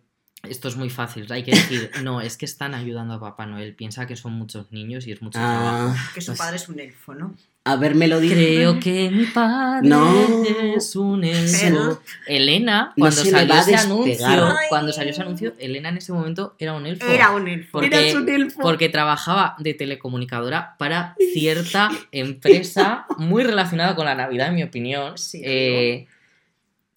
Esto 0.48 0.68
es 0.68 0.76
muy 0.76 0.88
fácil, 0.88 1.30
hay 1.30 1.42
que 1.42 1.50
decir, 1.50 1.90
no, 2.02 2.22
es 2.22 2.38
que 2.38 2.46
están 2.46 2.74
ayudando 2.74 3.12
a 3.14 3.20
Papá 3.20 3.44
Noel, 3.44 3.74
piensa 3.74 4.06
que 4.06 4.16
son 4.16 4.32
muchos 4.32 4.72
niños 4.72 5.06
y 5.06 5.12
es 5.12 5.20
mucho 5.20 5.38
trabajo. 5.38 5.94
Ah, 5.94 6.10
Que 6.14 6.22
su 6.22 6.28
pues, 6.28 6.38
padre 6.38 6.56
es 6.56 6.68
un 6.70 6.80
elfo, 6.80 7.14
¿no? 7.14 7.34
habérmelo 7.62 8.18
dicho. 8.20 8.34
Creo 8.34 8.80
que 8.80 9.10
mi 9.10 9.26
padre 9.26 9.86
No. 9.86 10.42
es 10.74 10.96
un 10.96 11.22
elfo. 11.24 11.58
Pero- 11.60 12.02
Elena, 12.26 12.94
No 12.96 13.02
cuando 13.02 13.16
se 13.18 13.24
le 13.26 13.30
salió 13.32 13.52
a 13.54 13.60
ese 13.60 13.76
anuncio. 13.76 14.26
Ay. 14.26 14.66
cuando 14.70 14.92
salió 14.94 15.10
ese 15.12 15.20
anuncio, 15.20 15.52
Elena 15.58 15.90
en 15.90 15.98
ese 15.98 16.12
momento 16.14 16.56
era 16.58 16.72
un 16.72 16.86
elfo. 16.86 17.06
Era 17.06 17.30
un 17.32 17.46
elfo. 17.46 17.68
Porque- 17.72 17.86
Eras 17.88 18.14
un 18.14 18.28
elfo. 18.30 18.60
Porque 18.62 18.88
trabajaba 18.88 19.56
de 19.58 19.74
telecomunicadora 19.74 20.74
para 20.78 21.14
cierta 21.34 21.90
empresa 22.12 23.04
muy 23.18 23.44
relacionada 23.44 23.94
con 23.94 24.06
la 24.06 24.14
Navidad, 24.14 24.48
en 24.48 24.54
mi 24.54 24.62
opinión. 24.62 25.18
Sí, 25.18 25.42
Eh, 25.44 26.06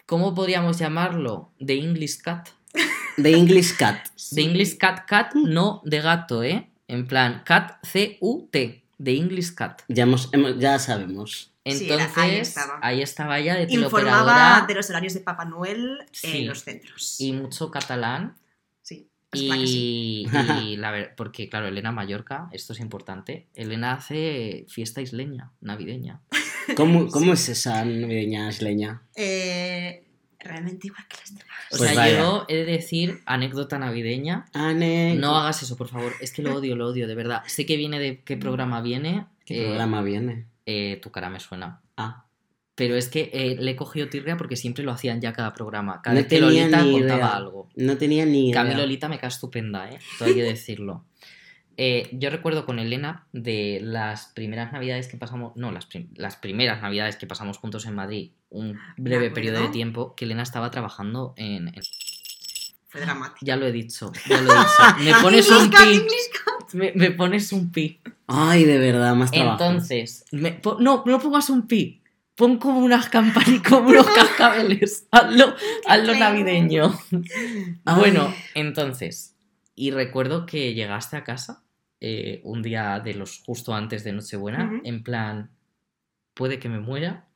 ¿Cómo 0.06 0.34
podríamos 0.36 0.78
llamarlo? 0.80 1.52
The 1.66 1.76
English 1.80 2.18
Cat. 2.22 2.50
The 3.22 3.32
English 3.32 3.78
Cat. 3.78 4.08
The 4.36 4.42
English 4.42 4.78
Cat 4.78 5.06
Cat, 5.08 5.34
no 5.36 5.82
de 5.86 6.02
gato, 6.02 6.44
¿eh? 6.44 6.70
En 6.88 7.08
plan, 7.08 7.44
Cat 7.46 7.78
C-U-T. 7.86 8.84
The 9.04 9.16
English 9.16 9.54
Cat. 9.56 9.82
Ya, 9.88 10.04
hemos- 10.04 10.30
hemos- 10.34 10.58
ya 10.60 10.78
sabemos. 10.80 11.52
Sí, 11.66 11.84
Entonces, 11.90 12.12
era- 12.14 12.24
ahí 12.24 12.36
estaba. 12.36 12.80
ahí 12.82 13.02
estaba 13.02 13.40
ya 13.40 13.56
de 13.56 13.74
Informaba 13.74 14.66
de 14.68 14.74
los 14.76 14.90
horarios 14.90 15.14
de 15.14 15.22
Papá 15.22 15.46
Noel 15.46 16.00
Sí. 16.12 16.40
en 16.40 16.48
los 16.48 16.64
centros. 16.64 17.16
y 17.22 17.32
mucho 17.32 17.72
catalán. 17.72 18.36
Sí, 18.82 19.08
sí. 19.32 19.50
Y, 19.50 20.28
y 20.28 20.28
la 20.78 20.92
ver- 20.92 21.14
porque 21.16 21.48
claro, 21.50 21.68
Elena 21.68 21.92
Mallorca, 21.94 22.50
esto 22.52 22.74
es 22.74 22.80
importante, 22.82 23.48
Elena 23.56 23.94
hace 23.94 24.66
fiesta 24.68 25.02
isleña, 25.02 25.52
navideña. 25.62 26.22
¿Cómo, 26.76 27.08
cómo 27.12 27.34
es 27.34 27.50
esa 27.50 27.84
navideña 27.86 28.50
isleña? 28.50 29.02
Eh, 29.16 30.04
realmente 30.40 30.88
igual 30.88 31.06
que 31.08 31.18
las 31.18 31.34
demás. 31.34 31.48
O 31.72 31.78
Pues 31.78 31.90
sea, 31.92 32.00
vaya. 32.00 32.18
yo 32.20 32.46
he 32.50 32.56
de 32.58 32.66
decir 32.66 33.22
anécdota 33.26 33.80
navideña. 33.80 34.46
Ane- 34.54 35.16
No 35.16 35.36
hagas 35.38 35.64
eso, 35.64 35.76
por 35.78 35.88
favor. 35.90 36.14
Es 36.22 36.32
que 36.34 36.42
lo 36.42 36.56
odio, 36.56 36.76
lo 36.76 36.88
odio, 36.88 37.08
de 37.08 37.16
verdad. 37.16 37.42
Sé 37.48 37.66
que 37.66 37.78
viene 37.78 38.00
de 38.00 38.22
qué 38.22 38.38
programa 38.38 38.82
viene. 38.82 39.26
¿Qué 39.46 39.62
eh, 39.62 39.66
programa 39.68 40.02
viene? 40.02 40.46
eh, 40.66 41.00
tu 41.02 41.12
cara 41.12 41.30
me 41.30 41.40
suena. 41.40 41.82
Ah, 41.98 42.26
Pero 42.76 42.96
es 42.96 43.10
que 43.10 43.30
eh, 43.34 43.58
le 43.60 43.72
he 43.72 43.76
cogido 43.76 44.08
tirria 44.08 44.38
porque 44.38 44.56
siempre 44.56 44.84
lo 44.84 44.92
hacían 44.92 45.20
ya 45.22 45.34
cada 45.34 45.54
programa. 45.54 46.02
Cada 46.02 46.14
No 46.16 46.22
vez 46.22 46.28
que 46.30 46.40
tenía 46.40 46.62
Lolita 46.68 46.82
ni 46.84 46.92
contaba 46.94 47.16
idea. 47.20 47.36
algo. 47.36 47.70
no 47.76 47.98
tenía 47.98 48.26
ni 48.26 48.50
idea. 48.50 48.64
Lolita 48.64 49.10
me 49.10 49.20
cae 49.20 49.30
estupenda, 49.30 49.90
¿eh? 49.92 50.00
Todo 50.18 50.30
hay 50.30 50.36
que 50.36 50.44
decirlo. 50.44 51.04
Eh, 51.78 52.10
yo 52.14 52.30
recuerdo 52.30 52.66
con 52.66 52.78
Elena 52.80 53.26
de 53.34 53.80
las 53.82 54.28
primeras 54.28 54.72
navidades 54.72 55.08
que 55.08 55.18
pasamos, 55.18 55.54
no, 55.56 55.72
las, 55.72 55.86
prim- 55.88 56.10
las 56.16 56.36
primeras 56.36 56.82
navidades 56.82 57.16
que 57.16 57.26
pasamos 57.28 57.58
juntos 57.58 57.86
en 57.86 57.96
Madrid, 57.96 58.32
un 58.50 58.78
breve 58.98 59.28
acuerdo. 59.28 59.34
periodo 59.34 59.62
de 59.64 59.70
tiempo, 59.70 60.16
que 60.16 60.26
Elena 60.26 60.44
estaba 60.44 60.70
trabajando 60.72 61.34
en, 61.36 61.70
en- 61.70 61.82
Fue 62.90 63.02
dramático. 63.02 63.40
Ya 63.46 63.56
lo 63.56 63.66
he 63.66 63.72
dicho, 63.72 64.12
ya 64.30 64.40
lo 64.42 64.52
he 64.52 64.56
dicho. 64.56 64.70
Me 65.04 65.14
pones 65.22 65.50
un 65.50 65.70
pi. 65.72 66.04
Me, 66.74 66.92
me 66.96 67.12
pones 67.12 67.52
un 67.52 67.72
pi. 67.72 68.00
Ay, 68.28 68.66
de 68.66 68.78
verdad, 68.78 69.16
más 69.16 69.32
trabajo. 69.32 69.64
Entonces, 69.64 70.26
me- 70.32 70.54
po- 70.54 70.78
no, 70.80 71.04
no 71.06 71.20
pongas 71.20 71.50
un 71.50 71.68
pi. 71.68 72.02
Pon 72.36 72.58
como 72.58 72.80
unas 72.80 73.10
campanas, 73.10 73.62
como 73.68 73.90
unos 73.90 74.08
cascabeles. 74.08 75.06
Hazlo, 75.12 75.56
hazlo 75.88 76.14
navideño. 76.16 76.98
Ay. 77.86 77.96
Bueno, 78.00 78.34
entonces, 78.56 79.36
y 79.76 79.92
recuerdo 79.92 80.46
que 80.46 80.74
llegaste 80.74 81.16
a 81.18 81.24
casa 81.24 81.63
eh, 82.06 82.42
un 82.44 82.62
día 82.62 83.00
de 83.00 83.14
los 83.14 83.42
justo 83.46 83.74
antes 83.74 84.04
de 84.04 84.12
Nochebuena, 84.12 84.82
en 84.84 85.04
plan, 85.04 85.52
puede 86.34 86.60
que 86.60 86.68
me 86.68 86.82
muera. 86.82 87.30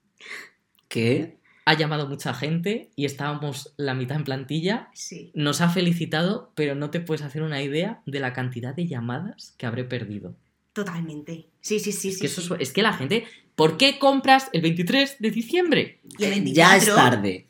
¿Qué? 0.89 1.37
Ha 1.63 1.73
llamado 1.75 2.09
mucha 2.09 2.33
gente 2.33 2.89
y 2.97 3.05
estábamos 3.05 3.73
la 3.77 3.93
mitad 3.93 4.17
en 4.17 4.25
plantilla. 4.25 4.89
Sí. 4.93 5.31
Nos 5.33 5.61
ha 5.61 5.69
felicitado, 5.69 6.51
pero 6.53 6.75
no 6.75 6.89
te 6.89 6.99
puedes 6.99 7.21
hacer 7.21 7.43
una 7.43 7.61
idea 7.61 8.01
de 8.05 8.19
la 8.19 8.33
cantidad 8.33 8.75
de 8.75 8.87
llamadas 8.87 9.55
que 9.57 9.67
habré 9.67 9.85
perdido. 9.85 10.35
Totalmente. 10.73 11.47
Sí, 11.61 11.79
sí, 11.79 11.93
sí. 11.93 12.09
Es 12.09 12.15
sí, 12.15 12.19
que, 12.19 12.27
eso 12.27 12.41
sí. 12.41 12.53
es, 12.55 12.67
es 12.67 12.73
que 12.73 12.81
la 12.81 12.91
gente, 12.91 13.23
¿por 13.55 13.77
qué 13.77 13.97
compras 13.97 14.49
el 14.51 14.63
23 14.63 15.15
de 15.19 15.31
diciembre? 15.31 16.01
Y 16.19 16.25
el 16.25 16.31
24, 16.31 16.53
Ya 16.53 16.75
es 16.75 16.85
tarde. 16.93 17.46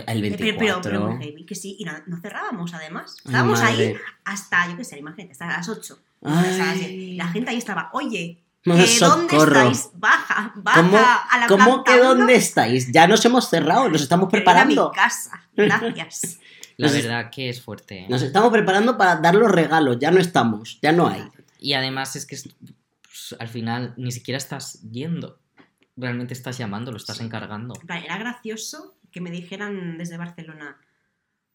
El 0.00 0.20
Pero, 0.20 0.20
24. 0.20 0.58
pero, 0.58 0.80
pero 0.82 1.06
muy 1.16 1.24
heavy, 1.24 1.46
que 1.46 1.54
sí, 1.54 1.76
y 1.78 1.84
no, 1.84 1.92
no 2.06 2.20
cerrábamos 2.20 2.74
además. 2.74 3.16
Estábamos 3.24 3.60
ahí 3.60 3.94
hasta, 4.24 4.68
yo 4.70 4.76
qué 4.76 4.84
sé, 4.84 4.98
imagínate, 4.98 5.32
hasta 5.32 5.46
las 5.46 5.68
8. 5.68 5.98
Ay. 6.24 7.16
La 7.16 7.28
gente 7.28 7.50
ahí 7.50 7.58
estaba, 7.58 7.90
oye, 7.92 8.42
¿dónde 8.64 8.84
estáis? 8.84 9.90
Baja, 9.94 10.52
baja 10.56 10.82
¿Cómo, 10.82 10.98
a 10.98 11.38
la 11.38 11.46
¿cómo 11.46 11.64
planta 11.84 11.92
que 11.92 12.00
uno, 12.00 12.08
dónde 12.14 12.34
estáis? 12.34 12.90
Ya 12.92 13.06
nos 13.06 13.24
hemos 13.24 13.48
cerrado, 13.48 13.88
nos 13.88 14.02
estamos 14.02 14.28
preparando. 14.30 14.90
mi 14.90 14.96
casa. 14.96 15.42
Gracias. 15.56 16.38
La 16.78 16.90
verdad 16.92 17.30
que 17.30 17.48
es 17.48 17.62
fuerte. 17.62 18.00
¿eh? 18.00 18.06
Nos 18.10 18.20
estamos 18.20 18.50
preparando 18.50 18.98
para 18.98 19.16
dar 19.16 19.34
los 19.34 19.50
regalos, 19.50 19.98
ya 19.98 20.10
no 20.10 20.20
estamos, 20.20 20.78
ya 20.82 20.92
no 20.92 21.08
hay. 21.08 21.26
Y 21.58 21.72
además 21.72 22.16
es 22.16 22.26
que 22.26 22.34
es- 22.34 22.48
pues, 23.02 23.34
al 23.38 23.48
final 23.48 23.94
ni 23.96 24.12
siquiera 24.12 24.36
estás 24.36 24.82
yendo. 24.82 25.38
Realmente 25.96 26.34
estás 26.34 26.58
llamando, 26.58 26.90
lo 26.90 26.98
estás 26.98 27.16
Sí. 27.16 27.24
encargando. 27.24 27.72
Era 27.88 28.18
gracioso 28.18 28.94
que 29.16 29.22
me 29.22 29.30
dijeran 29.30 29.96
desde 29.96 30.18
Barcelona, 30.18 30.76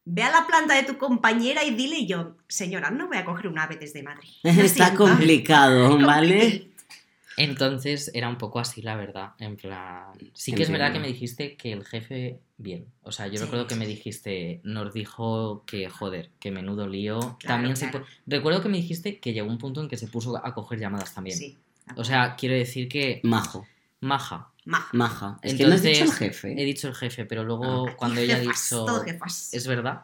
ve 0.04 0.24
a 0.24 0.32
la 0.32 0.48
planta 0.48 0.74
de 0.74 0.82
tu 0.82 0.98
compañera 0.98 1.64
y 1.64 1.76
dile 1.76 2.00
y 2.00 2.08
yo, 2.08 2.36
señora, 2.48 2.90
no 2.90 3.08
voy 3.08 3.18
a 3.18 3.24
coger 3.24 3.48
un 3.50 3.60
ave 3.60 3.76
desde 3.76 4.02
Madrid. 4.02 4.30
Está 4.44 4.96
complicado, 4.96 5.96
¿vale? 6.04 6.72
Entonces 7.38 8.10
era 8.16 8.30
un 8.30 8.40
poco 8.40 8.58
así, 8.60 8.82
la 8.82 8.96
verdad. 8.96 9.34
En 9.38 9.58
plan. 9.58 10.06
Sí 10.34 10.54
que 10.54 10.64
es 10.64 10.72
verdad 10.72 10.92
que 10.92 11.00
me 11.00 11.08
dijiste 11.08 11.56
que 11.56 11.72
el 11.72 11.86
jefe, 11.86 12.40
bien. 12.58 12.88
O 13.04 13.12
sea, 13.12 13.28
yo 13.28 13.38
Sí. 13.38 13.44
recuerdo 13.44 13.68
que 13.68 13.76
me 13.76 13.86
dijiste, 13.86 14.60
nos 14.64 14.92
dijo 14.92 15.64
que, 15.68 15.88
joder, 15.88 16.32
que 16.40 16.50
menudo 16.50 16.88
lío. 16.88 17.20
Claro, 17.20 17.38
también 17.40 17.78
se 17.78 17.92
claro. 17.92 18.08
Recuerdo 18.26 18.64
que 18.64 18.70
me 18.70 18.78
dijiste 18.78 19.20
que 19.20 19.34
llegó 19.34 19.48
un 19.50 19.60
punto 19.60 19.82
en 19.82 19.88
que 19.88 19.98
se 19.98 20.08
puso 20.08 20.36
a 20.44 20.52
coger 20.56 20.80
llamadas 20.80 21.14
también. 21.14 21.38
Sí. 21.38 21.60
O 21.96 22.04
sea, 22.04 22.36
quiero 22.36 22.56
decir 22.56 22.90
que. 22.90 23.22
Majo, 23.24 23.68
Maja. 24.02 24.51
Maja. 24.66 24.90
maja. 24.94 25.40
Es 25.42 25.56
que 25.56 25.66
no 25.66 25.74
has 25.74 25.82
dicho 25.82 25.96
el 25.96 26.02
Entonces, 26.04 26.20
jefe. 26.28 26.62
He 26.62 26.66
dicho 26.66 26.88
el 26.88 26.96
jefe, 26.96 27.26
pero 27.26 27.44
luego 27.44 27.88
Aquí 27.88 27.96
cuando 27.98 28.22
ella 28.22 28.36
ha 28.36 28.40
dicho. 28.40 28.86
todo 28.86 29.04
jefas. 29.04 29.50
Es 29.54 29.66
verdad. 29.68 30.02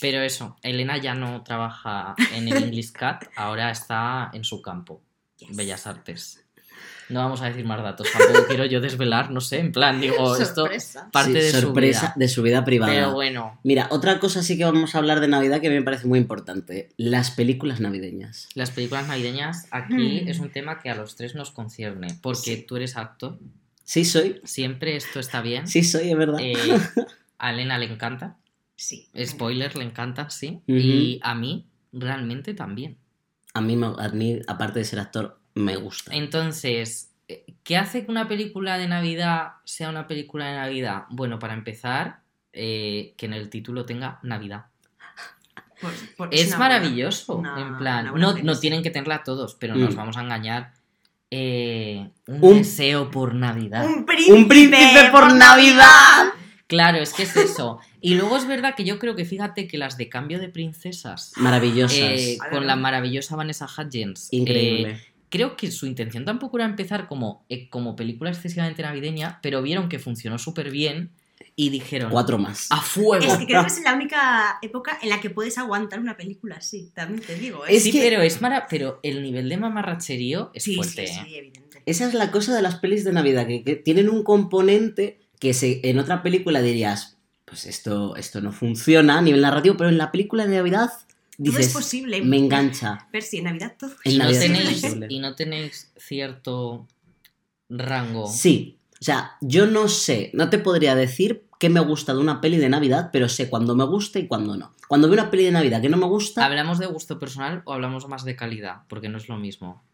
Pero 0.00 0.22
eso, 0.22 0.56
Elena 0.62 0.96
ya 0.96 1.14
no 1.14 1.42
trabaja 1.42 2.14
en 2.34 2.48
el 2.48 2.56
English 2.62 2.92
Cat, 2.92 3.24
ahora 3.36 3.70
está 3.70 4.30
en 4.32 4.44
su 4.44 4.62
campo, 4.62 5.02
Yes. 5.36 5.54
Bellas 5.56 5.86
Artes. 5.86 6.42
No 7.10 7.18
vamos 7.20 7.42
a 7.42 7.46
decir 7.46 7.64
más 7.66 7.82
datos, 7.82 8.06
tampoco 8.12 8.46
quiero 8.46 8.64
yo 8.66 8.80
desvelar, 8.80 9.30
no 9.32 9.40
sé, 9.40 9.58
en 9.58 9.72
plan, 9.72 10.00
digo, 10.00 10.36
esto 10.36 10.62
Sorpresa. 10.62 11.10
parte 11.12 11.32
Sí, 11.40 11.46
de 11.54 11.60
sorpresa 11.60 12.00
su 12.00 12.06
vida. 12.06 12.14
de 12.16 12.28
su 12.28 12.42
vida 12.42 12.64
privada. 12.64 12.92
Pero 12.92 13.12
bueno, 13.12 13.58
Mira, 13.64 13.88
otra 13.90 14.20
cosa 14.20 14.42
sí 14.42 14.56
que 14.56 14.64
vamos 14.64 14.94
a 14.94 14.98
hablar 14.98 15.20
de 15.20 15.26
Navidad 15.28 15.60
que 15.60 15.68
me 15.70 15.82
parece 15.82 16.06
muy 16.06 16.18
importante. 16.20 16.88
Las 16.96 17.30
películas 17.32 17.80
navideñas. 17.80 18.48
las 18.54 18.70
películas 18.70 19.08
navideñas, 19.08 19.66
aquí 19.72 20.22
Mm. 20.24 20.28
es 20.28 20.38
un 20.38 20.50
tema 20.50 20.78
que 20.78 20.88
a 20.88 20.94
los 20.94 21.16
tres 21.16 21.34
nos 21.34 21.50
concierne, 21.50 22.16
porque 22.22 22.56
Sí. 22.56 22.64
tú 22.66 22.76
eres 22.76 22.96
actor, 22.96 23.38
Sí 23.90 24.04
soy, 24.04 24.40
siempre 24.44 24.94
esto 24.94 25.18
está 25.18 25.42
bien. 25.42 25.66
sí 25.66 25.82
soy, 25.82 26.12
es 26.12 26.16
verdad. 26.16 26.38
Eh, 26.40 26.54
a 27.38 27.50
Elena 27.52 27.76
le 27.76 27.86
encanta, 27.86 28.36
Sí. 28.76 29.08
spoiler, 29.26 29.76
le 29.76 29.82
encanta, 29.82 30.30
sí, 30.30 30.60
y 30.68 31.18
a 31.24 31.34
mí 31.34 31.66
realmente 31.92 32.54
también. 32.54 32.98
A 33.52 33.60
mí, 33.60 33.74
me- 33.74 33.92
a 33.98 34.08
mí, 34.10 34.38
aparte 34.46 34.78
de 34.78 34.84
ser 34.84 35.00
actor, 35.00 35.40
me 35.54 35.74
gusta. 35.74 36.14
Entonces, 36.14 37.10
eh, 37.26 37.44
¿qué 37.64 37.76
hace 37.78 38.04
que 38.04 38.12
una 38.12 38.28
película 38.28 38.78
de 38.78 38.86
Navidad 38.86 39.54
sea 39.64 39.88
una 39.90 40.06
película 40.06 40.46
de 40.46 40.54
Navidad? 40.58 41.02
Bueno, 41.10 41.40
para 41.40 41.54
empezar, 41.54 42.20
eh, 42.52 43.14
que 43.16 43.26
en 43.26 43.32
el 43.34 43.50
título 43.50 43.86
tenga 43.86 44.20
Navidad. 44.22 44.66
Por- 45.80 45.92
por- 46.16 46.28
Es 46.32 46.56
maravilloso, 46.56 47.38
buena- 47.38 47.60
en 47.60 47.76
plan, 47.76 48.04
no, 48.14 48.34
no 48.38 48.58
tienen 48.60 48.84
que 48.84 48.90
tenerla 48.92 49.24
todos, 49.24 49.56
pero 49.56 49.74
Mm. 49.74 49.80
nos 49.80 49.96
vamos 49.96 50.16
a 50.16 50.20
engañar. 50.22 50.74
Eh, 51.30 52.08
un, 52.26 52.38
Un- 52.44 52.58
deseo 52.58 53.10
por 53.10 53.34
Navidad. 53.34 53.86
Un 53.86 54.04
príncipe, 54.04 54.32
¡Un 54.36 54.48
príncipe 54.48 55.08
por 55.12 55.32
Navidad! 55.34 56.30
Claro, 56.66 56.98
es 56.98 57.12
que 57.12 57.24
es 57.24 57.36
eso. 57.36 57.78
Y 58.00 58.14
luego 58.14 58.36
es 58.36 58.46
verdad 58.46 58.74
que 58.76 58.84
yo 58.84 58.98
creo 58.98 59.16
que 59.16 59.24
fíjate 59.24 59.66
que 59.66 59.76
las 59.78 59.96
de 59.96 60.08
cambio 60.08 60.38
de 60.38 60.48
princesas, 60.48 61.32
Maravillosas. 61.36 61.98
eh, 61.98 62.38
con 62.52 62.66
la 62.66 62.76
maravillosa 62.76 63.34
Vanessa 63.36 63.66
Hudgens, 63.66 64.28
eh, 64.32 64.36
Increíble. 64.36 65.00
creo 65.28 65.56
que 65.56 65.70
su 65.72 65.86
intención 65.86 66.24
tampoco 66.24 66.58
era 66.58 66.66
empezar 66.66 67.08
como, 67.08 67.44
eh, 67.48 67.68
como 67.68 67.96
película 67.96 68.30
excesivamente 68.30 68.82
navideña, 68.82 69.38
pero 69.42 69.62
vieron 69.62 69.88
que 69.88 69.98
funcionó 69.98 70.38
súper 70.38 70.70
bien 70.70 71.10
y 71.62 71.68
dijeron, 71.68 72.10
Cuatro 72.10 72.38
más. 72.38 72.68
¡a 72.70 72.80
fuego! 72.80 73.24
Es 73.24 73.36
que 73.38 73.46
creo 73.46 73.60
que 73.62 73.68
es 73.68 73.82
la 73.82 73.92
única 73.94 74.58
época 74.62 74.98
en 75.02 75.08
la 75.10 75.20
que 75.20 75.28
puedes 75.30 75.58
aguantar 75.58 76.00
una 76.00 76.16
película 76.16 76.56
así, 76.56 76.90
también 76.94 77.20
te 77.20 77.34
digo. 77.34 77.66
¿eh? 77.66 77.76
Es 77.76 77.82
sí, 77.82 77.92
que- 77.92 78.00
pero 78.00 78.22
es 78.22 78.40
mara... 78.40 78.66
pero 78.70 78.98
el 79.02 79.22
nivel 79.22 79.48
de 79.48 79.56
mamarracherío 79.58 80.50
es 80.54 80.62
sí, 80.64 80.74
fuerte, 80.76 81.06
sí, 81.06 81.12
¿eh? 81.12 81.22
sí, 81.26 81.34
evidente. 81.36 81.82
Esa 81.86 82.06
es 82.06 82.14
la 82.14 82.30
cosa 82.30 82.54
de 82.54 82.62
las 82.62 82.76
pelis 82.76 83.04
de 83.04 83.12
Navidad, 83.12 83.46
que, 83.46 83.62
que 83.62 83.76
tienen 83.76 84.08
un 84.08 84.22
componente 84.22 85.18
que 85.38 85.52
se, 85.54 85.80
en 85.88 85.98
otra 85.98 86.22
película 86.22 86.62
dirías, 86.62 87.18
pues 87.44 87.66
esto, 87.66 88.16
esto 88.16 88.40
no 88.40 88.52
funciona 88.52 89.18
a 89.18 89.22
nivel 89.22 89.40
narrativo, 89.42 89.76
pero 89.76 89.90
en 89.90 89.98
la 89.98 90.10
película 90.12 90.46
de 90.46 90.56
Navidad 90.56 90.90
Todo 91.44 91.58
es 91.58 91.68
posible. 91.72 92.22
me 92.22 92.36
engancha. 92.38 93.06
Percy, 93.12 93.38
en 93.38 93.44
Navidad 93.44 93.74
todo. 93.78 93.90
No 94.16 94.28
es 94.28 94.38
tenéis, 94.38 94.80
posible. 94.82 95.06
y 95.10 95.18
no 95.18 95.34
tenéis 95.34 95.90
cierto 95.96 96.86
rango. 97.68 98.26
Sí, 98.28 98.78
o 99.00 99.04
sea, 99.04 99.32
yo 99.40 99.66
no 99.66 99.88
sé, 99.88 100.30
no 100.34 100.50
te 100.50 100.58
podría 100.58 100.94
decir 100.94 101.44
qué 101.60 101.68
me 101.70 101.78
gusta 101.80 102.12
de 102.14 102.18
una 102.20 102.40
peli 102.40 102.56
de 102.56 102.68
Navidad, 102.68 103.10
pero 103.12 103.28
sé 103.28 103.48
cuándo 103.48 103.76
me 103.76 103.84
gusta 103.84 104.18
y 104.18 104.26
cuándo 104.26 104.56
no. 104.56 104.72
Cuando 104.88 105.08
veo 105.08 105.20
una 105.20 105.30
peli 105.30 105.44
de 105.44 105.52
Navidad 105.52 105.80
que 105.80 105.88
no 105.88 105.96
me 105.98 106.06
gusta, 106.06 106.44
¿Hablamos 106.44 106.78
de 106.80 106.86
gusto 106.86 107.18
personal 107.20 107.62
o 107.66 107.72
hablamos 107.74 108.08
más 108.08 108.24
de 108.24 108.34
calidad? 108.34 108.82
Porque 108.88 109.08
no 109.08 109.18
es 109.18 109.28
lo 109.28 109.36
mismo. 109.36 109.84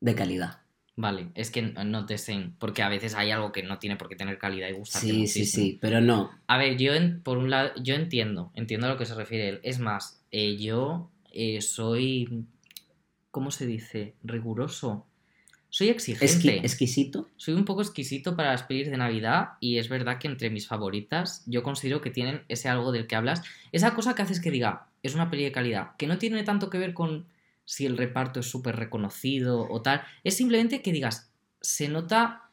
de 0.00 0.14
calidad. 0.14 0.60
Vale, 0.94 1.30
es 1.34 1.50
que 1.50 1.62
no 1.62 2.06
te 2.06 2.18
sé, 2.18 2.50
porque 2.58 2.82
a 2.82 2.88
veces 2.88 3.14
hay 3.14 3.30
algo 3.30 3.50
que 3.52 3.62
no 3.62 3.78
tiene 3.78 3.96
por 3.96 4.08
qué 4.08 4.16
tener 4.16 4.36
calidad 4.38 4.68
y 4.68 4.72
gustarte 4.72 5.06
Sí, 5.08 5.12
sí, 5.26 5.40
muchísimo. 5.40 5.64
sí, 5.64 5.78
pero 5.80 6.00
no. 6.00 6.30
A 6.48 6.58
ver, 6.58 6.76
yo 6.76 6.92
en- 6.94 7.22
por 7.22 7.38
un 7.38 7.50
lado, 7.50 7.70
yo 7.82 7.94
entiendo, 7.94 8.50
entiendo 8.54 8.86
a 8.86 8.90
lo 8.90 8.98
que 8.98 9.06
se 9.06 9.14
refiere 9.14 9.48
él. 9.48 9.60
Es 9.62 9.78
más, 9.78 10.24
eh, 10.32 10.56
yo 10.56 11.10
eh, 11.32 11.60
soy, 11.62 12.46
¿cómo 13.30 13.50
se 13.50 13.66
dice? 13.66 14.14
Riguroso. 14.24 15.06
Soy 15.70 15.88
exigente. 15.90 16.24
Esqui- 16.26 16.58
exquisito. 16.64 17.28
Soy 17.36 17.54
un 17.54 17.64
poco 17.64 17.82
exquisito 17.82 18.34
para 18.36 18.52
las 18.52 18.62
pelis 18.62 18.90
de 18.90 18.96
Navidad 18.96 19.50
y 19.60 19.78
es 19.78 19.88
verdad 19.88 20.18
que 20.18 20.26
entre 20.28 20.48
mis 20.50 20.66
favoritas 20.66 21.42
yo 21.46 21.62
considero 21.62 22.00
que 22.00 22.10
tienen 22.10 22.42
ese 22.48 22.68
algo 22.68 22.90
del 22.90 23.06
que 23.06 23.16
hablas. 23.16 23.42
Esa 23.72 23.94
cosa 23.94 24.14
que 24.14 24.22
haces 24.22 24.40
que 24.40 24.50
diga, 24.50 24.86
es 25.02 25.14
una 25.14 25.30
peli 25.30 25.44
de 25.44 25.52
calidad, 25.52 25.94
que 25.98 26.06
no 26.06 26.16
tiene 26.18 26.42
tanto 26.42 26.70
que 26.70 26.78
ver 26.78 26.94
con 26.94 27.26
si 27.64 27.84
el 27.84 27.98
reparto 27.98 28.40
es 28.40 28.46
súper 28.50 28.76
reconocido 28.76 29.66
o 29.70 29.82
tal. 29.82 30.02
Es 30.24 30.36
simplemente 30.38 30.80
que 30.80 30.90
digas, 30.92 31.30
se 31.60 31.88
nota 31.88 32.44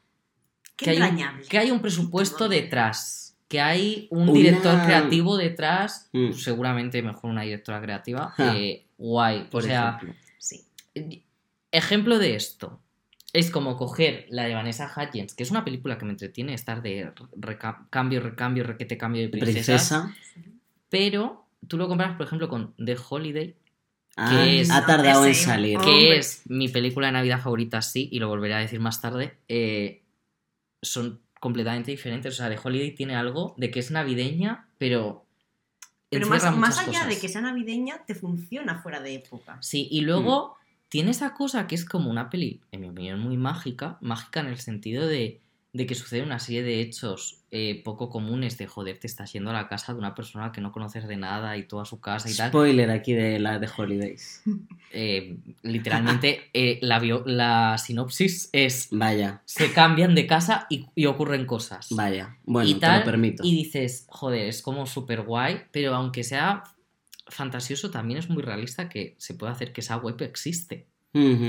que 0.76 0.90
hay, 0.90 0.98
un, 0.98 1.04
entrañable. 1.04 1.48
que 1.48 1.58
hay 1.58 1.72
un 1.72 1.80
presupuesto 1.82 2.50
detrás, 2.50 3.38
que 3.48 3.62
hay 3.62 4.08
un 4.12 4.24
Una- 4.24 4.34
director 4.34 4.84
creativo 4.84 5.38
detrás, 5.38 6.10
Mm. 6.12 6.34
seguramente 6.34 7.02
mejor 7.02 7.30
una 7.32 7.44
directora 7.44 7.82
creativa, 7.82 8.32
Ja. 8.32 8.58
eh, 8.58 8.86
guay. 8.98 9.46
Por 9.50 9.64
o 9.64 9.66
sea, 9.66 9.96
ejemplo. 10.02 10.16
Sí. 10.38 10.66
ejemplo 11.72 12.20
de 12.20 12.36
esto. 12.36 12.82
Es 13.36 13.52
como 13.52 13.76
coger 13.76 14.26
la 14.30 14.44
de 14.44 14.54
Vanessa 14.54 14.92
Hudgens, 14.96 15.34
que 15.34 15.44
es 15.44 15.52
una 15.52 15.66
película 15.66 15.98
que 15.98 16.06
me 16.06 16.12
entretiene 16.12 16.54
estar 16.54 16.82
de 16.82 17.12
reca- 17.36 17.86
cambio, 17.90 18.22
recambio, 18.22 18.64
requete 18.64 18.98
cambio 18.98 19.22
de 19.24 19.30
princesas, 19.30 19.90
Princesa. 19.90 20.16
pero 20.90 21.46
tú 21.68 21.78
lo 21.78 21.88
comparas, 21.88 22.16
por 22.18 22.26
ejemplo, 22.26 22.48
con 22.48 22.74
The 22.84 22.96
Holiday, 23.10 23.56
Ah, 24.18 24.46
es- 24.48 24.72
ha 24.72 24.86
tardado 24.86 25.26
en 25.26 25.36
salir. 25.36 25.78
Que 25.80 25.90
Hombre. 25.90 26.18
es 26.18 26.44
mi 26.46 26.70
película 26.70 27.08
de 27.08 27.14
Navidad 27.14 27.42
favorita, 27.42 27.82
sí, 27.82 28.08
y 28.12 28.20
lo 28.20 28.30
volveré 28.30 28.54
a 28.54 28.60
decir 28.60 28.80
más 28.80 29.02
tarde, 29.02 29.38
eh, 29.50 30.04
son 30.82 31.20
completamente 31.42 31.92
diferentes. 31.92 32.34
O 32.34 32.38
sea, 32.38 32.50
The 32.50 32.58
Holiday 32.64 32.92
tiene 32.96 33.16
algo 33.16 33.54
de 33.58 33.70
que 33.72 33.80
es 33.82 33.92
navideña, 33.92 34.70
pero... 34.78 35.26
Pero 36.10 36.28
más, 36.28 36.56
más 36.56 36.78
allá 36.80 37.06
de 37.08 37.20
que 37.20 37.28
sea 37.28 37.42
navideña, 37.42 38.06
te 38.06 38.16
funciona 38.16 38.82
fuera 38.82 39.02
de 39.02 39.16
época. 39.16 39.58
Sí, 39.62 39.90
y 39.92 40.00
luego 40.02 40.56
tiene 40.96 41.12
esa 41.12 41.34
cosa 41.34 41.68
que 41.68 41.76
es 41.76 41.84
como 41.86 42.10
una 42.10 42.30
peli, 42.30 42.62
en 42.72 42.82
mi 42.82 42.90
opinión, 42.90 43.20
muy 43.20 43.38
mágica, 43.38 43.98
mágica 44.02 44.40
en 44.40 44.48
el 44.48 44.58
sentido 44.58 45.06
de, 45.08 45.42
de 45.74 45.86
que 45.86 45.94
sucede 45.96 46.22
una 46.24 46.40
serie 46.40 46.64
de 46.64 46.80
hechos 46.80 47.42
eh, 47.52 47.82
poco 47.84 48.10
comunes 48.10 48.58
de 48.58 48.66
joder, 48.68 48.98
te 48.98 49.08
estás 49.08 49.34
yendo 49.34 49.50
a 49.50 49.54
la 49.54 49.68
casa 49.68 49.92
de 49.94 50.00
una 50.00 50.16
persona 50.16 50.52
que 50.54 50.62
no 50.62 50.72
conoces 50.72 51.06
de 51.08 51.18
nada 51.18 51.58
y 51.58 51.64
toda 51.68 51.84
su 51.86 52.00
casa 52.00 52.30
y 52.30 52.34
tal. 52.34 52.50
Spoiler 52.50 52.90
aquí 52.92 53.12
de 53.14 53.40
la 53.40 53.60
de 53.60 53.70
Holidays. 53.76 54.42
Eh, 54.98 55.38
literalmente 55.64 56.50
eh, 56.54 56.80
la, 56.82 57.00
bio- 57.00 57.24
la 57.26 57.78
sinopsis 57.78 58.50
es 58.54 58.88
Vaya, 58.92 59.42
se 59.44 59.74
cambian 59.74 60.16
de 60.16 60.26
casa 60.26 60.68
y, 60.70 60.86
y 60.96 61.06
ocurren 61.08 61.46
cosas. 61.46 61.88
vaya. 61.92 62.38
Bueno, 62.46 62.70
y 62.70 62.76
te 62.76 62.88
lo 62.88 63.04
permito. 63.04 63.44
Y 63.44 63.54
dices, 63.56 64.06
joder, 64.08 64.48
es 64.48 64.62
como 64.62 64.86
súper 64.86 65.24
guay, 65.24 65.64
pero 65.74 65.94
aunque 65.96 66.24
sea 66.24 66.64
fantasioso, 67.28 67.92
también 67.92 68.20
es 68.20 68.30
muy 68.30 68.42
realista 68.42 68.88
que 68.88 69.16
se 69.18 69.34
puede 69.34 69.52
hacer 69.52 69.74
que 69.74 69.82
esa 69.82 69.98
web 69.98 70.16
existe. 70.22 70.88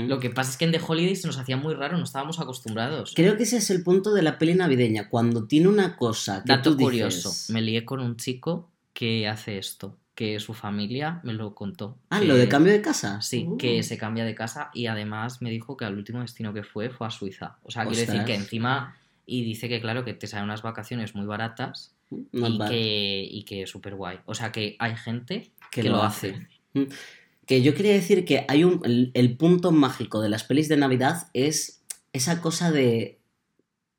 Lo 0.07 0.19
que 0.19 0.29
pasa 0.29 0.51
es 0.51 0.57
que 0.57 0.65
en 0.65 0.71
The 0.71 0.79
Holiday 0.85 1.15
se 1.15 1.27
nos 1.27 1.37
hacía 1.37 1.57
muy 1.57 1.73
raro, 1.73 1.97
no 1.97 2.03
estábamos 2.05 2.39
acostumbrados. 2.39 3.13
Creo 3.15 3.35
que 3.35 3.43
ese 3.43 3.57
es 3.57 3.69
el 3.69 3.83
punto 3.83 4.13
de 4.13 4.21
la 4.21 4.37
peli 4.37 4.53
navideña, 4.55 5.09
cuando 5.09 5.45
tiene 5.45 5.67
una 5.67 5.97
cosa 5.97 6.43
que 6.43 6.53
Dato 6.53 6.71
tú 6.77 6.83
curioso, 6.85 7.29
dices- 7.29 7.49
me 7.49 7.61
lié 7.61 7.83
con 7.83 7.99
un 7.99 8.15
chico 8.15 8.69
que 8.93 9.27
hace 9.27 9.57
esto, 9.57 9.97
que 10.15 10.39
su 10.39 10.53
familia 10.53 11.19
me 11.23 11.33
lo 11.33 11.53
contó. 11.53 11.97
Ah, 12.09 12.19
que- 12.21 12.25
lo 12.25 12.35
de 12.35 12.47
cambio 12.47 12.71
de 12.71 12.81
casa. 12.81 13.21
Sí, 13.21 13.45
Uh. 13.47 13.57
que 13.57 13.83
se 13.83 13.97
cambia 13.97 14.23
de 14.25 14.33
casa 14.35 14.71
y 14.73 14.85
además 14.87 15.41
me 15.41 15.49
dijo 15.49 15.75
que 15.75 15.85
al 15.85 15.95
último 15.97 16.21
destino 16.21 16.53
que 16.53 16.63
fue 16.63 16.89
fue 16.89 17.05
a 17.07 17.09
Suiza. 17.11 17.57
O 17.63 17.69
sea, 17.71 17.85
quiero 17.85 17.99
decir 17.99 18.23
que 18.25 18.35
encima... 18.35 18.95
Y 19.29 19.43
dice 19.43 19.67
que 19.67 19.81
claro, 19.81 20.05
que 20.05 20.13
te 20.13 20.25
salen 20.25 20.45
unas 20.45 20.61
vacaciones 20.61 21.13
muy 21.13 21.25
baratas 21.25 21.93
Not 22.31 22.51
y 22.53 22.57
bad. 22.57 22.69
que, 22.69 23.27
y 23.29 23.43
que 23.43 23.63
es 23.63 23.69
súper 23.69 23.95
guay. 23.95 24.19
O 24.25 24.33
sea, 24.33 24.53
que 24.53 24.77
hay 24.79 24.95
gente 24.95 25.51
Que 25.69 25.81
que, 25.81 25.89
lo 25.89 25.97
lo 25.97 26.03
hace. 26.03 26.47
hace. 26.73 26.87
Que 27.47 27.61
yo 27.61 27.73
quería 27.73 27.93
decir 27.93 28.25
que 28.25 28.45
hay 28.47 28.63
un. 28.63 28.81
El, 28.83 29.11
el 29.13 29.37
punto 29.37 29.71
mágico 29.71 30.21
de 30.21 30.29
las 30.29 30.43
pelis 30.43 30.67
de 30.69 30.77
Navidad 30.77 31.29
es 31.33 31.81
esa 32.13 32.41
cosa 32.41 32.71
de. 32.71 33.19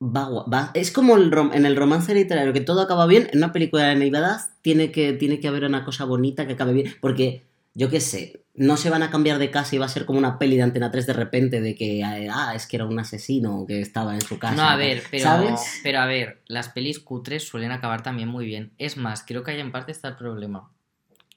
va 0.00 0.28
gua- 0.28 0.52
va- 0.52 0.70
es 0.74 0.92
como 0.92 1.16
el 1.16 1.30
rom- 1.32 1.54
en 1.54 1.64
el 1.66 1.74
romance 1.74 2.14
literario, 2.14 2.52
que 2.52 2.60
todo 2.60 2.82
acaba 2.82 3.06
bien. 3.06 3.28
En 3.32 3.38
una 3.38 3.52
película 3.52 3.84
de 3.88 3.94
Navidad 3.96 4.40
tiene 4.62 4.92
que, 4.92 5.12
tiene 5.14 5.40
que 5.40 5.48
haber 5.48 5.64
una 5.64 5.84
cosa 5.84 6.04
bonita 6.04 6.46
que 6.46 6.52
acabe 6.52 6.72
bien. 6.74 6.94
Porque, 7.00 7.42
yo 7.74 7.88
qué 7.90 8.00
sé, 8.00 8.42
no 8.54 8.76
se 8.76 8.90
van 8.90 9.02
a 9.02 9.10
cambiar 9.10 9.38
de 9.38 9.50
casa 9.50 9.74
y 9.76 9.78
va 9.78 9.86
a 9.86 9.88
ser 9.88 10.04
como 10.04 10.18
una 10.18 10.38
peli 10.38 10.56
de 10.56 10.62
Antena 10.62 10.90
3 10.90 11.06
de 11.06 11.12
repente 11.14 11.60
de 11.62 11.74
que. 11.74 12.02
Ah, 12.04 12.52
es 12.54 12.66
que 12.66 12.76
era 12.76 12.84
un 12.84 12.98
asesino 12.98 13.64
que 13.66 13.80
estaba 13.80 14.14
en 14.14 14.20
su 14.20 14.38
casa. 14.38 14.56
No, 14.56 14.68
a 14.68 14.76
ver, 14.76 15.02
pero, 15.10 15.24
¿Sabes? 15.24 15.60
pero 15.82 16.00
a 16.00 16.06
ver, 16.06 16.42
las 16.48 16.68
pelis 16.68 16.98
cutres 16.98 17.48
suelen 17.48 17.72
acabar 17.72 18.02
también 18.02 18.28
muy 18.28 18.44
bien. 18.44 18.72
Es 18.76 18.96
más, 18.98 19.24
creo 19.26 19.42
que 19.42 19.52
ahí 19.52 19.60
en 19.60 19.72
parte 19.72 19.90
está 19.92 20.08
el 20.08 20.16
problema. 20.16 20.70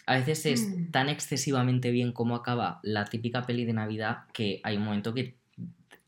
A 0.05 0.15
veces 0.15 0.45
es 0.45 0.67
Mm. 0.69 0.91
tan 0.91 1.09
excesivamente 1.09 1.91
bien 1.91 2.11
como 2.13 2.35
acaba 2.35 2.79
la 2.83 3.05
típica 3.05 3.43
peli 3.45 3.65
de 3.65 3.73
Navidad 3.73 4.25
que 4.33 4.61
hay 4.63 4.77
un 4.77 4.83
momento 4.83 5.13
que 5.13 5.40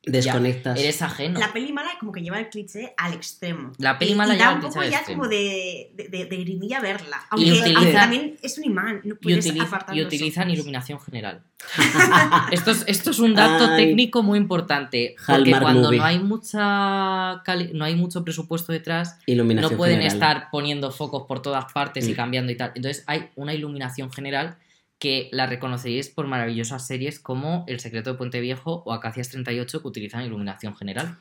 Desconectas. 0.05 0.77
eres 0.79 1.01
ajeno. 1.01 1.39
La 1.39 1.53
peli 1.53 1.71
mala 1.71 1.91
como 1.99 2.11
que 2.11 2.21
lleva 2.21 2.37
el 2.37 2.49
cliché 2.49 2.93
al 2.97 3.13
extremo. 3.13 3.71
La 3.77 3.97
peli 3.97 4.11
Y- 4.11 4.15
mala 4.15 4.33
y 4.33 4.37
lleva 4.37 4.45
da 4.47 4.51
el 4.51 4.55
un 4.57 4.61
cliché 4.63 4.79
poco 4.79 4.91
ya 4.91 4.97
extremo. 4.97 5.21
como 5.21 5.29
de, 5.31 5.91
de, 5.95 6.07
de, 6.09 6.25
de 6.25 6.37
grimilla 6.37 6.81
verla. 6.81 7.17
Y 7.21 7.25
Aunque, 7.31 7.51
utiliza- 7.51 7.77
aunque 7.77 7.93
también 7.93 8.35
es 8.41 8.57
un 8.57 8.65
imán, 8.65 9.01
no 9.05 9.13
Y, 9.15 9.17
puedes 9.17 9.45
utiliza- 9.45 9.63
apartar 9.65 9.95
y 9.95 10.01
utilizan 10.01 10.43
ojos. 10.47 10.53
iluminación 10.59 10.99
general. 10.99 11.41
esto, 12.51 12.71
es, 12.71 12.83
esto 12.87 13.11
es 13.11 13.19
un 13.19 13.33
dato 13.35 13.65
Ay. 13.71 13.85
técnico 13.85 14.21
muy 14.23 14.37
importante. 14.37 15.15
Porque 15.17 15.31
Hallmark 15.31 15.63
cuando 15.63 15.83
movie. 15.83 15.99
no 15.99 16.03
hay 16.05 16.19
mucha 16.19 17.41
cali- 17.45 17.71
no 17.73 17.85
hay 17.85 17.95
mucho 17.95 18.23
presupuesto 18.23 18.71
detrás, 18.73 19.17
Iluminación 19.25 19.71
no 19.71 19.77
pueden 19.77 19.97
general. 19.99 20.13
estar 20.15 20.49
poniendo 20.51 20.91
focos 20.91 21.23
por 21.27 21.41
todas 21.41 21.71
partes 21.71 22.07
y 22.07 22.11
Mm. 22.11 22.15
cambiando 22.15 22.51
y 22.51 22.55
tal. 22.57 22.71
Entonces 22.75 23.03
hay 23.07 23.29
una 23.35 23.53
iluminación 23.53 24.11
general 24.11 24.57
que 25.03 25.27
la 25.33 25.47
reconoceréis 25.47 26.07
por 26.07 26.27
maravillosas 26.27 26.87
series 26.87 27.19
como 27.19 27.65
El 27.67 27.81
secreto 27.81 28.11
de 28.13 28.17
Puente 28.17 28.39
Viejo 28.39 28.83
o 28.85 28.93
Acacias 28.93 29.27
38 29.27 29.81
que 29.81 29.87
utilizan 29.89 30.23
iluminación 30.25 30.77
general. 30.77 31.17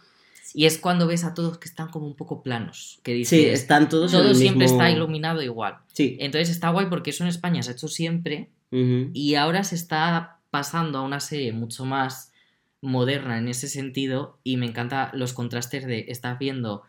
Y 0.54 0.66
es 0.66 0.78
cuando 0.78 1.08
ves 1.08 1.24
a 1.24 1.34
todos 1.34 1.58
que 1.58 1.66
están 1.68 1.88
como 1.88 2.06
un 2.06 2.14
poco 2.14 2.44
planos, 2.44 3.00
que 3.02 3.12
dices, 3.12 3.40
Sí, 3.40 3.44
están 3.46 3.88
todos 3.88 4.12
todo 4.12 4.28
el 4.28 4.36
siempre 4.36 4.66
mismo- 4.66 4.78
está 4.78 4.88
iluminado 4.92 5.42
igual. 5.42 5.78
Sí. 5.92 6.16
Entonces 6.20 6.50
está 6.50 6.68
guay 6.70 6.86
porque 6.86 7.10
eso 7.10 7.24
en 7.24 7.28
España 7.30 7.60
se 7.64 7.70
ha 7.70 7.72
hecho 7.72 7.88
siempre 7.88 8.50
y 8.70 9.34
ahora 9.34 9.64
se 9.64 9.74
está 9.74 10.38
pasando 10.50 10.98
a 10.98 11.02
una 11.02 11.18
serie 11.18 11.52
mucho 11.52 11.84
más 11.84 12.32
moderna 12.80 13.36
en 13.38 13.48
ese 13.48 13.66
sentido 13.68 14.38
y 14.44 14.58
me 14.58 14.66
encanta 14.66 15.10
los 15.12 15.32
contrastes 15.32 15.86
de 15.86 16.04
estás 16.08 16.38
viendo 16.38 16.82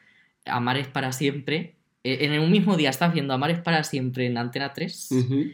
Amares 0.45 0.87
para 0.87 1.11
siempre, 1.11 1.75
eh, 2.03 2.19
en 2.21 2.39
un 2.39 2.51
mismo 2.51 2.77
día 2.77 2.89
estás 2.91 3.13
viendo 3.13 3.33
Amares 3.33 3.59
para 3.61 3.83
siempre 3.83 4.27
en 4.27 4.37
Antena 4.37 4.73
3 4.73 5.09
Ujú. 5.11 5.45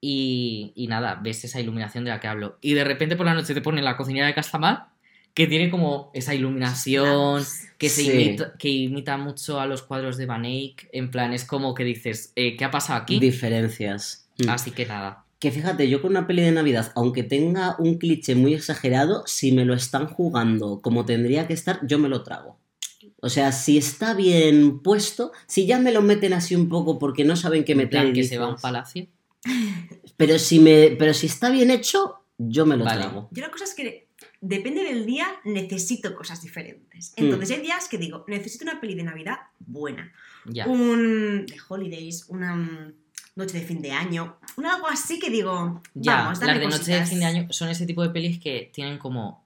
Y, 0.00 0.72
y 0.74 0.86
nada, 0.86 1.20
ves 1.22 1.44
esa 1.44 1.60
iluminación 1.60 2.04
de 2.04 2.10
la 2.10 2.20
que 2.20 2.28
hablo 2.28 2.56
y 2.60 2.74
de 2.74 2.84
repente 2.84 3.16
por 3.16 3.26
la 3.26 3.34
noche 3.34 3.54
te 3.54 3.60
ponen 3.60 3.84
la 3.84 3.96
cocinera 3.96 4.26
de 4.26 4.34
Castamar 4.34 4.88
que 5.34 5.46
tiene 5.46 5.70
como 5.70 6.10
esa 6.14 6.34
iluminación 6.34 7.42
que, 7.78 7.88
se 7.88 8.02
Sí. 8.02 8.10
imita, 8.10 8.52
que 8.58 8.68
imita 8.68 9.16
mucho 9.16 9.60
a 9.60 9.66
los 9.66 9.82
cuadros 9.82 10.16
de 10.16 10.26
Van 10.26 10.44
Eyck, 10.44 10.88
en 10.92 11.10
plan 11.10 11.32
es 11.32 11.44
como 11.44 11.74
que 11.74 11.84
dices, 11.84 12.32
eh, 12.36 12.56
¿qué 12.56 12.64
ha 12.64 12.70
pasado 12.70 13.00
aquí? 13.00 13.20
Diferencias. 13.20 14.28
Mm. 14.38 14.48
Así 14.48 14.70
que 14.72 14.86
nada. 14.86 15.24
Que 15.38 15.50
fíjate, 15.50 15.88
yo 15.88 16.02
con 16.02 16.10
una 16.10 16.26
peli 16.26 16.42
de 16.42 16.52
Navidad, 16.52 16.92
aunque 16.94 17.22
tenga 17.22 17.76
un 17.78 17.96
cliché 17.96 18.34
muy 18.34 18.54
exagerado, 18.54 19.22
si 19.26 19.52
me 19.52 19.64
lo 19.64 19.72
están 19.74 20.06
jugando 20.06 20.80
como 20.82 21.06
tendría 21.06 21.46
que 21.46 21.54
estar, 21.54 21.80
yo 21.86 21.98
me 21.98 22.08
lo 22.08 22.22
trago. 22.22 22.58
O 23.22 23.28
sea, 23.28 23.52
si 23.52 23.78
está 23.78 24.14
bien 24.14 24.80
puesto, 24.80 25.32
si 25.46 25.66
ya 25.66 25.78
me 25.78 25.92
lo 25.92 26.02
meten 26.02 26.32
así 26.32 26.54
un 26.54 26.68
poco 26.68 26.98
porque 26.98 27.24
no 27.24 27.36
saben 27.36 27.64
qué 27.64 27.72
En 27.72 27.78
meter, 27.78 28.12
que 28.12 28.24
se 28.24 28.36
va 28.38 28.46
a 28.46 28.48
un 28.50 28.56
palacio. 28.56 29.06
Pero 30.16 30.38
si 30.38 30.58
me, 30.60 30.96
pero 30.98 31.14
si 31.14 31.26
está 31.26 31.50
bien 31.50 31.70
hecho, 31.70 32.24
yo 32.38 32.66
me 32.66 32.76
lo 32.76 32.84
Vale. 32.84 33.02
trago. 33.02 33.28
Yo 33.30 33.42
la 33.42 33.50
cosa 33.50 33.64
es 33.64 33.74
que 33.74 34.08
depende 34.40 34.82
del 34.84 35.06
día, 35.06 35.26
necesito 35.44 36.14
cosas 36.14 36.42
diferentes. 36.42 37.12
Hmm. 37.16 37.24
Entonces 37.24 37.50
hay 37.56 37.62
días 37.62 37.88
que 37.88 37.98
digo, 37.98 38.24
necesito 38.28 38.64
una 38.64 38.80
peli 38.80 38.94
de 38.94 39.02
Navidad 39.04 39.38
buena. 39.58 40.12
Ya. 40.46 40.66
Un 40.66 41.46
de 41.46 41.56
holidays, 41.68 42.24
una 42.28 42.54
mm, 42.56 42.94
noche 43.36 43.58
de 43.58 43.66
fin 43.66 43.82
de 43.82 43.92
año, 43.92 44.38
un 44.56 44.66
algo 44.66 44.86
así 44.88 45.18
que 45.18 45.30
digo, 45.30 45.82
Ya, 45.94 46.22
vamos, 46.22 46.40
las 46.40 46.58
de 46.58 46.64
noche 46.64 46.64
de 46.64 46.78
cositas. 46.78 47.08
fin 47.10 47.20
de 47.20 47.24
año 47.26 47.46
son 47.50 47.68
ese 47.68 47.86
tipo 47.86 48.02
de 48.02 48.10
pelis 48.10 48.38
que 48.38 48.70
tienen 48.72 48.98
como 48.98 49.44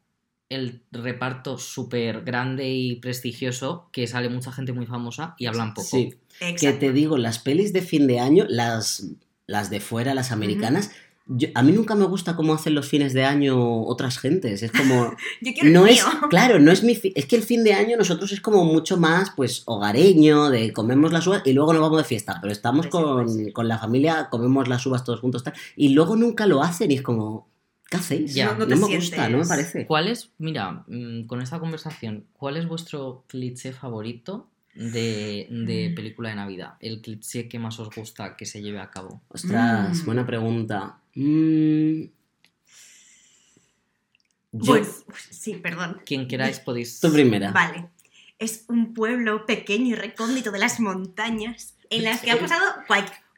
el 0.48 0.82
reparto 0.92 1.58
súper 1.58 2.22
grande 2.22 2.68
y 2.68 2.96
prestigioso, 2.96 3.88
que 3.92 4.06
sale 4.06 4.28
mucha 4.28 4.52
gente 4.52 4.72
muy 4.72 4.86
famosa 4.86 5.34
y 5.38 5.46
hablan 5.46 5.74
poco. 5.74 5.88
Sí. 5.88 6.14
Que 6.38 6.50
Exacto. 6.50 6.78
te 6.80 6.92
digo, 6.92 7.16
las 7.16 7.38
pelis 7.38 7.72
de 7.72 7.82
fin 7.82 8.06
de 8.06 8.20
año, 8.20 8.44
las, 8.48 9.04
las 9.46 9.70
de 9.70 9.80
fuera, 9.80 10.14
las 10.14 10.32
americanas, 10.32 10.90
yo- 11.26 11.48
a 11.54 11.62
mí 11.62 11.72
nunca 11.72 11.94
me 11.94 12.04
gusta 12.04 12.36
cómo 12.36 12.52
hacen 12.52 12.74
los 12.74 12.86
fines 12.86 13.14
de 13.14 13.24
año 13.24 13.82
otras 13.84 14.18
gentes. 14.18 14.62
Es 14.62 14.70
como. 14.72 15.14
Yo 15.40 15.52
quiero 15.54 15.70
no 15.70 15.86
el 15.86 15.94
es. 15.94 16.04
mío. 16.04 16.14
Claro, 16.28 16.58
no 16.60 16.70
es 16.70 16.82
mi. 16.84 16.94
fi- 16.96 17.12
Es 17.16 17.24
que 17.24 17.36
el 17.36 17.42
fin 17.42 17.64
de 17.64 17.72
año 17.72 17.96
nosotros 17.96 18.30
es 18.32 18.42
como 18.42 18.64
mucho 18.66 18.98
más, 18.98 19.30
pues, 19.34 19.62
hogareño, 19.64 20.50
de 20.50 20.72
comemos 20.74 21.12
las 21.14 21.26
uvas 21.26 21.40
y 21.46 21.52
luego 21.54 21.72
nos 21.72 21.80
vamos 21.80 21.98
de 21.98 22.04
fiesta. 22.04 22.38
Pero 22.42 22.52
estamos 22.52 22.88
puede 22.88 23.04
con, 23.04 23.28
ser. 23.30 23.52
con 23.54 23.68
la 23.68 23.78
familia, 23.78 24.28
comemos 24.30 24.68
las 24.68 24.84
uvas 24.84 25.02
todos 25.02 25.20
juntos, 25.20 25.42
tal. 25.44 25.54
Y 25.76 25.90
luego 25.90 26.14
nunca 26.16 26.46
lo 26.46 26.62
hacen 26.62 26.90
y 26.90 26.96
es 26.96 27.02
como. 27.02 27.48
¿Qué 27.90 27.96
hacéis? 27.98 28.34
Ya. 28.34 28.46
No- 28.46 28.52
no 28.52 28.58
no, 28.60 28.66
te 28.66 28.76
me 28.76 28.96
gusta, 28.96 29.28
no 29.30 29.38
me 29.38 29.46
parece. 29.46 29.86
¿Cuál 29.86 30.08
es, 30.08 30.30
mira, 30.38 30.84
mm, 30.88 31.24
con 31.26 31.40
esta 31.40 31.58
conversación, 31.58 32.24
cuál 32.34 32.56
es 32.58 32.66
vuestro 32.68 33.24
cliché 33.28 33.72
favorito 33.72 34.48
de, 34.74 35.46
de 35.50 35.88
Mm. 35.90 35.94
película 35.94 36.28
de 36.30 36.34
Navidad? 36.36 36.74
El 36.80 37.00
cliché 37.00 37.48
que 37.48 37.58
más 37.58 37.78
os 37.80 37.90
gusta 37.94 38.36
que 38.36 38.46
se 38.46 38.60
lleve 38.62 38.80
a 38.80 38.90
cabo. 38.90 39.22
Ostras, 39.28 40.02
Mm. 40.02 40.04
buena 40.04 40.26
pregunta. 40.26 40.98
Mm. 41.14 42.02
Yo- 44.52 44.72
Pues, 44.74 45.04
sí, 45.30 45.54
perdón. 45.54 46.00
Quien 46.06 46.28
queráis 46.28 46.60
podéis... 46.60 47.00
tu 47.00 47.12
primera. 47.12 47.50
Vale. 47.50 47.88
Es 48.38 48.64
un 48.68 48.94
pueblo 48.94 49.46
pequeño 49.46 49.86
y 49.86 49.94
recóndito 49.94 50.50
de 50.52 50.58
las 50.58 50.80
montañas 50.80 51.74
en 51.90 52.04
las 52.04 52.20
que 52.20 52.30
ha 52.30 52.38
pasado 52.38 52.64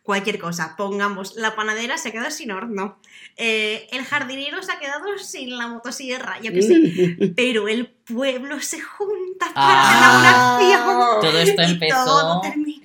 cualquier 0.07 0.39
cosa. 0.39 0.75
Pongamos, 0.79 1.37
la 1.37 1.55
panadera 1.55 1.99
se 1.99 2.09
ha 2.09 2.13
quedado 2.13 2.31
sin 2.31 2.51
horno. 2.53 2.99
eh, 3.37 3.87
el 3.93 4.05
jardinero 4.05 4.63
se 4.63 4.73
ha 4.73 4.79
quedado 4.79 5.19
sin 5.19 5.59
la 5.59 5.67
motosierra, 5.69 6.37
yo 6.43 6.53
qué 6.53 6.63
sé. 6.63 7.33
Pero 7.37 7.69
el 7.69 7.89
pueblo 7.89 8.61
se 8.61 8.81
junta 8.81 9.47
para 9.53 9.83
Ah. 9.83 10.59
la. 10.63 11.21
Todo 11.21 11.39
esto 11.39 11.61
empezó... 11.63 12.05
todo 12.05 12.43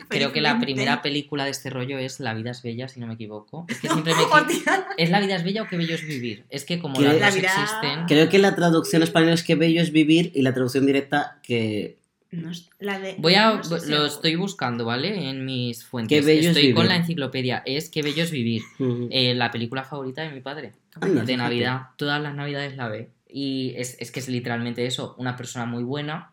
Creo 0.09 0.33
que 0.33 0.41
la 0.41 0.59
primera 0.59 1.01
película 1.01 1.45
de 1.45 1.51
este 1.51 1.69
rollo 1.69 1.97
es 1.97 2.19
La 2.19 2.33
vida 2.33 2.51
es 2.51 2.61
bella, 2.63 2.89
si 2.89 2.99
no 2.99 3.07
me 3.07 3.13
equivoco. 3.13 3.65
Es 3.69 3.79
que 3.79 3.87
siempre 3.87 4.13
me... 4.13 4.21
¿Es 4.97 5.09
La 5.09 5.21
vida 5.21 5.35
es 5.37 5.43
bella 5.45 5.61
o 5.63 5.67
Qué 5.69 5.77
bello 5.77 5.95
es 5.95 6.05
vivir? 6.05 6.43
Es 6.49 6.65
que 6.65 6.79
como 6.79 6.99
las 6.99 7.15
la 7.17 7.27
dos 7.27 7.35
vida- 7.35 7.47
existen... 7.53 8.05
Creo 8.07 8.27
que 8.27 8.39
la 8.39 8.53
traducción 8.55 9.03
española 9.03 9.35
es 9.35 9.43
que 9.43 9.55
bello 9.55 9.81
es 9.81 9.91
vivir 9.93 10.31
y 10.35 10.41
la 10.41 10.53
traducción 10.53 10.85
directa 10.85 11.37
que. 11.43 12.00
No 12.31 12.49
es- 12.51 12.69
la 12.79 12.97
de- 12.99 13.15
Voy 13.19 13.35
a... 13.35 13.55
no 13.55 13.63
sé 13.63 13.79
si- 13.81 13.91
Lo 13.91 14.05
estoy 14.05 14.35
buscando, 14.35 14.85
¿vale? 14.85 15.29
En 15.29 15.45
mis 15.45 15.83
fuentes. 15.83 16.19
Qué 16.19 16.25
bello 16.25 16.51
es 16.51 16.57
estoy 16.57 16.73
con 16.73 16.87
la 16.87 16.95
enciclopedia. 16.95 17.61
Es 17.65 17.89
Qué 17.89 18.01
bello 18.01 18.23
es 18.23 18.31
vivir. 18.31 18.61
Eh, 19.11 19.33
la 19.35 19.51
película 19.51 19.83
favorita 19.83 20.21
de 20.21 20.31
mi 20.31 20.39
padre. 20.41 20.71
Anda, 20.95 21.07
de 21.07 21.13
fíjate. 21.27 21.37
Navidad. 21.37 21.81
Todas 21.97 22.21
las 22.21 22.33
Navidades 22.35 22.75
la 22.77 22.87
ve. 22.87 23.09
Y 23.27 23.73
es, 23.77 23.97
es 23.99 24.11
que 24.11 24.19
es 24.21 24.27
literalmente 24.29 24.85
eso. 24.85 25.15
Una 25.17 25.35
persona 25.35 25.65
muy 25.65 25.83
buena 25.83 26.31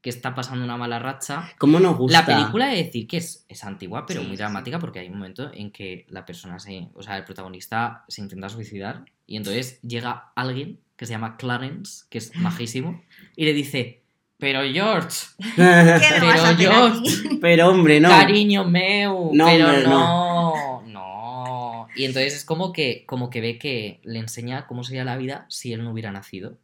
que 0.00 0.10
está 0.10 0.34
pasando 0.34 0.64
una 0.64 0.76
mala 0.76 0.98
racha. 0.98 1.52
¿Cómo 1.58 1.78
nos 1.78 1.96
gusta? 1.96 2.20
La 2.20 2.26
película 2.26 2.66
de 2.66 2.76
decir 2.82 3.06
que 3.06 3.18
es, 3.18 3.44
es 3.48 3.62
antigua, 3.62 4.04
pero 4.06 4.20
Sí, 4.22 4.26
muy 4.26 4.36
sí. 4.36 4.42
dramática 4.42 4.80
porque 4.80 4.98
hay 4.98 5.06
un 5.08 5.14
momento 5.14 5.50
en 5.54 5.70
que 5.70 6.04
la 6.08 6.26
persona 6.26 6.58
se... 6.58 6.88
O 6.94 7.02
sea, 7.04 7.16
el 7.16 7.24
protagonista 7.24 8.04
se 8.08 8.20
intenta 8.20 8.48
suicidar 8.48 9.04
y 9.28 9.36
entonces 9.36 9.80
llega 9.82 10.32
alguien 10.34 10.80
que 10.96 11.06
se 11.06 11.12
llama 11.12 11.36
Clarence, 11.36 12.04
que 12.10 12.18
es 12.18 12.34
majísimo, 12.36 13.00
y 13.36 13.44
le 13.44 13.52
dice... 13.52 14.01
Pero 14.42 14.60
George, 14.62 15.18
¿Qué 15.38 16.20
me 16.20 16.26
vas 16.26 16.56
Pero 16.58 16.90
mí? 17.00 17.38
Pero 17.40 17.68
hombre, 17.70 18.00
no. 18.00 18.08
cariño 18.08 18.64
meu, 18.64 19.30
No, 19.32 19.46
pero 19.46 19.66
hombre, 19.68 19.82
no, 19.84 20.82
no. 20.88 21.86
Y 21.94 22.06
entonces 22.06 22.34
es 22.34 22.44
como 22.44 22.72
que, 22.72 23.04
como 23.06 23.30
que 23.30 23.40
ve 23.40 23.56
que 23.56 24.00
le 24.02 24.18
enseña 24.18 24.66
cómo 24.66 24.82
sería 24.82 25.04
la 25.04 25.16
vida 25.16 25.46
si 25.48 25.72
él 25.72 25.84
no 25.84 25.92
hubiera 25.92 26.10
nacido. 26.10 26.58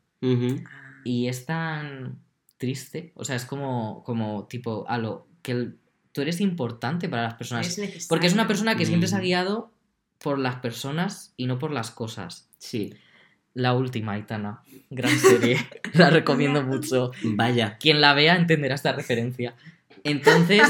Y 1.04 1.28
es 1.28 1.46
tan 1.46 2.18
triste, 2.56 3.12
o 3.14 3.24
sea, 3.24 3.36
es 3.36 3.44
como, 3.44 4.02
como 4.02 4.46
tipo, 4.48 4.84
a 4.88 4.98
lo 4.98 5.28
que 5.42 5.52
el- 5.52 5.78
tú 6.10 6.22
eres 6.22 6.40
importante 6.40 7.08
para 7.08 7.22
las 7.22 7.34
personas. 7.34 7.78
Es. 7.78 8.08
Porque 8.08 8.26
es 8.26 8.32
una 8.32 8.48
persona 8.48 8.74
que 8.76 8.86
siempre 8.86 9.08
se 9.08 9.14
ha 9.14 9.18
Mm. 9.20 9.22
guiado 9.22 9.70
por 10.18 10.40
las 10.40 10.56
personas 10.56 11.32
y 11.36 11.46
no 11.46 11.60
por 11.60 11.70
las 11.70 11.92
cosas. 11.92 12.48
Sí. 12.58 12.92
La 13.58 13.74
última, 13.74 14.12
Aitana. 14.12 14.60
Gran 14.90 15.18
serie. 15.18 15.58
la 15.94 16.10
recomiendo 16.10 16.62
mucho. 16.62 17.10
Vaya. 17.24 17.76
Quien 17.78 18.00
la 18.00 18.14
vea 18.14 18.36
entenderá 18.36 18.74
esta 18.76 18.92
referencia. 18.92 19.54
Entonces, 20.04 20.62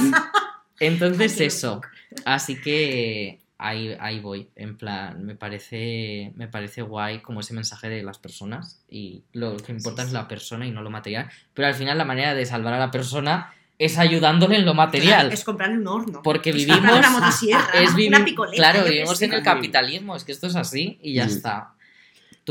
entonces 0.81 1.41
eso. 1.41 1.81
Así 2.25 2.61
que 2.61 3.41
ahí, 3.59 3.95
ahí 4.01 4.21
voy. 4.21 4.49
En 4.57 4.77
plan, 4.77 5.25
me 5.25 5.35
parece, 5.35 6.33
me 6.37 6.49
parece 6.49 6.83
guay 6.83 7.21
como 7.21 7.41
ese 7.41 7.53
mensaje 7.55 7.89
de 7.89 8.03
las 8.03 8.19
personas. 8.19 8.81
Y 8.89 9.23
lo 9.33 9.57
que 9.59 9.73
importa 9.73 10.03
es 10.03 10.13
la 10.13 10.27
persona 10.29 10.67
y 10.67 10.71
no 10.71 10.83
lo 10.83 10.91
material. 10.91 11.29
Pero 11.55 11.69
al 11.69 11.75
final 11.75 11.99
la 11.99 12.05
manera 12.05 12.35
de 12.35 12.47
salvar 12.47 12.75
a 12.75 12.79
la 12.79 12.91
persona 12.91 13.53
es 13.79 13.99
ayudándole 13.99 14.57
en 14.57 14.65
lo 14.65 14.75
material. 14.75 15.31
Es 15.31 15.45
comprarle 15.45 15.77
un 15.79 15.87
horno. 15.87 16.23
Porque 16.23 16.51
Es 16.51 16.57
vivimos. 16.57 16.79
comprarle 16.81 17.07
una 17.09 17.21
motosierra, 17.21 17.69
es 17.75 17.95
vivi- 17.95 18.09
una 18.09 18.25
picoleta. 18.25 18.57
claro, 18.57 18.85
vivimos 18.89 19.21
en 19.23 19.35
el 19.35 19.43
capitalismo. 19.43 20.17
Es 20.17 20.25
que 20.25 20.33
esto 20.33 20.47
es 20.47 20.57
así 20.57 20.99
y 21.03 21.15
ya 21.15 21.27
está. 21.27 21.75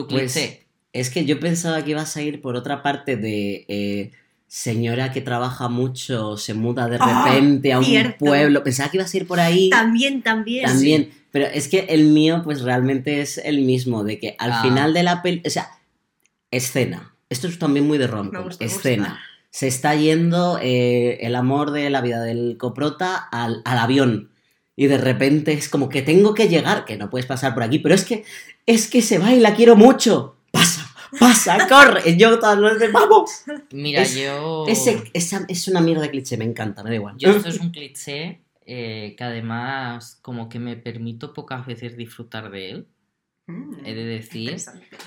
Tu 0.06 0.16
Pues, 0.16 0.34
cliché. 0.34 0.68
Es 0.94 1.10
que 1.10 1.26
yo 1.26 1.40
pensaba 1.40 1.84
que 1.84 1.92
ibas 1.92 2.16
a 2.18 2.22
ir 2.22 2.42
por 2.42 2.56
otra 2.56 2.82
parte 2.84 3.18
de 3.18 3.66
eh, 3.68 4.12
señora 4.48 5.12
que 5.12 5.22
trabaja 5.22 5.68
mucho, 5.70 6.38
se 6.38 6.54
muda 6.54 6.88
de 6.88 6.98
Ah, 7.00 7.26
repente 7.28 7.74
a 7.74 7.80
un 7.80 7.86
cierto. 7.86 8.18
pueblo. 8.26 8.64
Pensaba 8.64 8.90
que 8.90 8.98
ibas 8.98 9.14
a 9.14 9.18
ir 9.18 9.28
por 9.28 9.40
ahí. 9.40 9.70
También, 9.70 10.22
también. 10.24 10.66
También. 10.66 11.10
Pero 11.32 11.46
es 11.46 11.68
que 11.68 11.80
el 11.90 12.06
mío, 12.06 12.42
pues 12.44 12.62
realmente 12.62 13.22
es 13.22 13.38
el 13.38 13.62
mismo, 13.62 14.04
de 14.04 14.18
que 14.20 14.36
al 14.40 14.52
Ah. 14.54 14.62
final 14.64 14.94
de 14.94 15.04
la 15.04 15.22
peli. 15.22 15.42
O 15.46 15.50
sea, 15.50 15.68
escena. 16.52 17.14
Esto 17.30 17.48
es 17.48 17.60
también 17.60 17.86
muy 17.86 17.98
de 17.98 18.08
rom 18.08 18.32
Escena. 18.60 19.04
gusta. 19.10 19.20
Se 19.50 19.68
está 19.68 19.96
yendo 19.96 20.60
eh, 20.62 21.18
el 21.22 21.36
amor 21.36 21.72
de 21.72 21.90
la 21.90 22.02
vida 22.02 22.22
del 22.22 22.56
coprota 22.58 23.16
al, 23.18 23.62
al 23.66 23.78
avión. 23.80 24.30
Y 24.80 24.86
de 24.88 24.98
repente 25.00 25.52
es 25.54 25.68
como 25.68 25.90
que 25.90 26.02
tengo 26.04 26.34
que 26.36 26.48
llegar, 26.48 26.86
que 26.86 26.96
no 26.98 27.10
puedes 27.10 27.26
pasar 27.26 27.54
por 27.54 27.64
aquí, 27.64 27.80
pero 27.80 27.96
es 27.96 28.06
que 28.06 28.24
es 28.66 28.88
que 28.88 29.02
se 29.02 29.18
va 29.18 29.34
y 29.34 29.40
la 29.40 29.56
quiero 29.56 29.76
mucho. 29.76 30.38
Pasa, 30.52 30.88
pasa, 31.20 31.58
corre. 31.70 32.10
Y 32.12 32.16
yo 32.18 32.38
todas 32.40 32.60
las 32.60 32.74
veces, 32.76 32.94
vamos. 32.94 33.32
Mira, 33.72 34.04
es- 34.04 34.16
yo. 34.16 34.66
Ese, 34.68 35.04
esa, 35.14 35.46
es 35.50 35.68
una 35.68 35.82
mierda 35.82 36.04
de 36.04 36.12
cliché, 36.12 36.38
me 36.38 36.46
encanta, 36.46 36.84
me 36.84 36.92
da 36.92 36.96
igual. 36.96 37.16
Yo 37.18 37.32
esto 37.32 37.50
es 37.50 37.60
un 37.60 37.72
cliché 37.72 38.42
eh, 38.68 39.16
que 39.18 39.24
además 39.24 40.20
como 40.22 40.48
que 40.48 40.60
me 40.60 40.76
permito 40.78 41.34
pocas 41.34 41.66
veces 41.66 41.98
disfrutar 41.98 42.50
de 42.52 42.70
él, 42.70 42.88
Mm, 43.50 43.86
he 43.86 43.94
de 43.96 44.04
decir. 44.04 44.58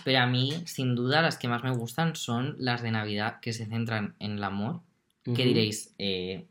Pero 0.03 0.19
a 0.21 0.27
mí, 0.27 0.63
sin 0.65 0.95
duda, 0.95 1.21
las 1.21 1.37
que 1.37 1.47
más 1.47 1.63
me 1.63 1.73
gustan 1.73 2.17
son 2.17 2.57
las 2.59 2.83
de 2.83 2.91
Navidad 2.91 3.39
que 3.43 3.53
se 3.53 3.67
centran 3.67 4.15
en 4.19 4.33
el 4.33 4.45
amor. 4.45 4.81
Ujú. 5.27 5.37
diréis, 5.37 5.93
eh, 5.99 6.47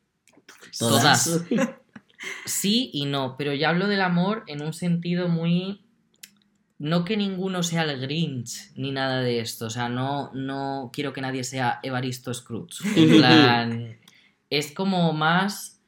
Todas. 0.78 1.42
sí 2.46 2.90
y 2.94 3.06
no, 3.06 3.36
pero 3.38 3.54
yo 3.54 3.68
hablo 3.68 3.88
del 3.88 4.02
amor 4.02 4.44
en 4.48 4.62
un 4.62 4.74
sentido 4.74 5.28
muy... 5.28 5.82
No 6.78 7.04
que 7.04 7.18
ninguno 7.18 7.62
sea 7.62 7.84
el 7.84 8.00
Grinch 8.00 8.72
ni 8.76 8.92
nada 8.92 9.20
de 9.22 9.42
esto, 9.42 9.66
o 9.66 9.70
sea, 9.70 9.90
no, 9.90 10.32
no 10.34 10.92
quiero 10.94 11.12
que 11.12 11.20
nadie 11.20 11.44
sea 11.44 11.80
Evaristo 11.84 12.34
Scrooge. 12.34 12.78
En 12.96 13.10
plan, 13.18 13.98
es 14.50 14.72
como 14.72 15.12
más 15.12 15.82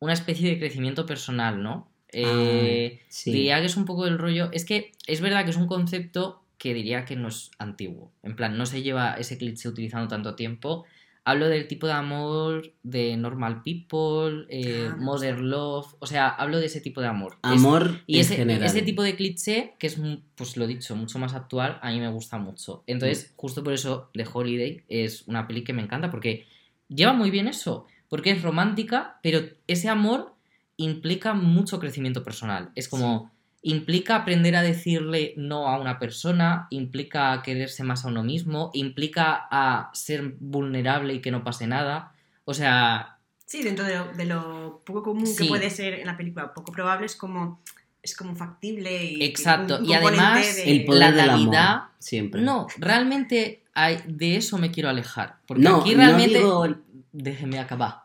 una 0.00 0.12
especie 0.12 0.50
de 0.50 0.58
crecimiento 0.58 1.06
personal, 1.06 1.62
¿no? 1.62 1.90
Eh, 2.12 3.00
Sí. 3.08 3.32
Diría 3.32 3.60
que 3.60 3.66
es 3.66 3.76
un 3.76 3.84
poco 3.84 4.04
del 4.04 4.18
rollo. 4.18 4.50
Es 4.52 4.64
que 4.64 4.92
es 5.06 5.20
verdad 5.20 5.44
que 5.44 5.50
es 5.50 5.56
un 5.56 5.66
concepto 5.66 6.44
que 6.58 6.74
diría 6.74 7.04
que 7.04 7.16
no 7.16 7.28
es 7.28 7.50
antiguo. 7.58 8.12
En 8.22 8.36
plan, 8.36 8.58
no 8.58 8.66
se 8.66 8.82
lleva 8.82 9.14
ese 9.14 9.38
cliché 9.38 9.68
utilizando 9.68 10.08
tanto 10.08 10.34
tiempo. 10.34 10.84
Hablo 11.30 11.48
del 11.48 11.68
tipo 11.68 11.86
de 11.86 11.92
amor 11.92 12.72
de 12.82 13.16
normal 13.16 13.62
people, 13.62 14.46
eh, 14.48 14.88
Ah, 14.90 14.96
modern 14.98 15.50
love. 15.50 15.86
O 15.98 16.06
sea, 16.06 16.28
hablo 16.28 16.58
de 16.58 16.66
ese 16.66 16.80
tipo 16.80 17.00
de 17.02 17.06
amor. 17.08 17.32
Es- 17.42 17.50
Amor 17.50 18.00
y 18.06 18.14
en 18.16 18.20
ese, 18.22 18.36
general. 18.36 18.64
ese 18.66 18.80
tipo 18.82 19.02
de 19.02 19.14
cliché, 19.14 19.74
que 19.78 19.88
es, 19.88 20.00
pues 20.34 20.56
lo 20.56 20.66
dicho, 20.66 20.96
mucho 20.96 21.18
más 21.18 21.34
actual, 21.34 21.78
a 21.82 21.90
mí 21.90 22.00
me 22.00 22.08
gusta 22.10 22.38
mucho. 22.38 22.78
Mm. 22.86 22.90
Entonces, 22.92 23.32
justo 23.36 23.62
por 23.62 23.72
eso, 23.74 24.10
The 24.14 24.24
Holiday 24.32 24.84
es 24.88 25.28
una 25.28 25.46
peli 25.46 25.64
que 25.64 25.72
me 25.74 25.82
encanta, 25.82 26.10
porque 26.10 26.46
lleva 26.88 27.12
muy 27.12 27.30
bien 27.30 27.46
eso, 27.46 27.86
porque 28.08 28.30
es 28.30 28.40
romántica, 28.42 29.18
pero 29.22 29.40
ese 29.66 29.88
amor 29.90 30.34
implica 30.78 31.34
mucho 31.34 31.78
crecimiento 31.78 32.22
personal. 32.24 32.70
Es 32.74 32.88
como, 32.88 33.30
implica 33.62 34.16
aprender 34.16 34.54
a 34.56 34.62
decirle 34.62 35.34
no 35.36 35.66
a 35.68 35.78
una 35.80 35.98
persona, 35.98 36.66
implica 36.70 37.42
quererse 37.42 37.82
más 37.84 38.04
a 38.04 38.08
uno 38.08 38.22
mismo, 38.22 38.70
implica 38.72 39.46
a 39.50 39.90
ser 39.94 40.34
vulnerable 40.40 41.14
y 41.14 41.20
que 41.20 41.30
no 41.30 41.42
pase 41.44 41.66
nada. 41.66 42.12
O 42.44 42.54
sea, 42.54 43.14
Sí, 43.46 43.62
dentro 43.62 43.84
de 43.86 43.96
lo, 43.96 44.12
de 44.12 44.24
lo 44.26 44.82
poco 44.84 45.02
común 45.02 45.26
Sí. 45.26 45.44
que 45.44 45.48
puede 45.48 45.70
ser 45.70 45.94
en 45.94 46.06
la 46.06 46.16
película, 46.16 46.52
poco 46.54 46.70
probable, 46.72 47.06
es 47.06 47.16
como 47.16 47.60
es 48.00 48.14
como 48.16 48.34
factible 48.36 49.04
y 49.04 49.22
Exacto, 49.24 49.78
un 49.78 49.84
y 49.86 49.92
además 49.92 50.56
de- 50.56 50.70
El 50.70 50.84
poder 50.84 51.00
La 51.00 51.12
del 51.12 51.26
Navidad- 51.26 51.68
amor, 51.72 51.88
siempre. 51.98 52.40
No, 52.42 52.68
realmente 52.78 53.64
hay- 53.74 53.98
de 54.06 54.36
eso 54.36 54.56
me 54.56 54.70
quiero 54.70 54.88
alejar. 54.88 55.36
Porque 55.46 55.62
no, 55.64 55.80
aquí 55.80 55.90
no 55.92 55.96
realmente. 56.04 56.38
digo 56.38 56.66
Déjeme 57.12 57.58
acabar. 57.58 58.02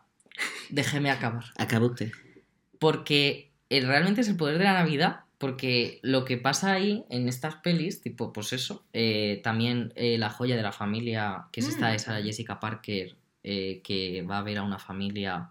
Déjeme 0.68 1.10
acabar. 1.10 1.44
Acaba 1.56 1.86
usted. 1.86 2.10
Porque 2.78 3.50
eh, 3.70 3.80
realmente 3.82 4.20
es 4.22 4.28
el 4.28 4.36
poder 4.36 4.58
de 4.58 4.64
la 4.64 4.74
Navidad. 4.74 5.20
Porque 5.44 5.98
lo 6.02 6.24
que 6.24 6.38
pasa 6.38 6.72
ahí 6.72 7.04
en 7.10 7.28
estas 7.28 7.56
pelis, 7.56 8.00
tipo, 8.00 8.32
pues 8.32 8.54
eso, 8.54 8.86
eh, 8.94 9.42
también 9.44 9.92
eh, 9.94 10.16
la 10.16 10.30
joya 10.30 10.56
de 10.56 10.62
la 10.62 10.72
familia, 10.72 11.48
que 11.52 11.60
es 11.60 11.68
esta 11.68 11.90
Mm. 11.90 11.94
esa 11.96 12.22
Jessica 12.22 12.60
Parker, 12.60 13.14
eh, 13.42 13.82
que 13.84 14.22
va 14.22 14.38
a 14.38 14.42
ver 14.42 14.56
a 14.56 14.62
una 14.62 14.78
familia 14.78 15.50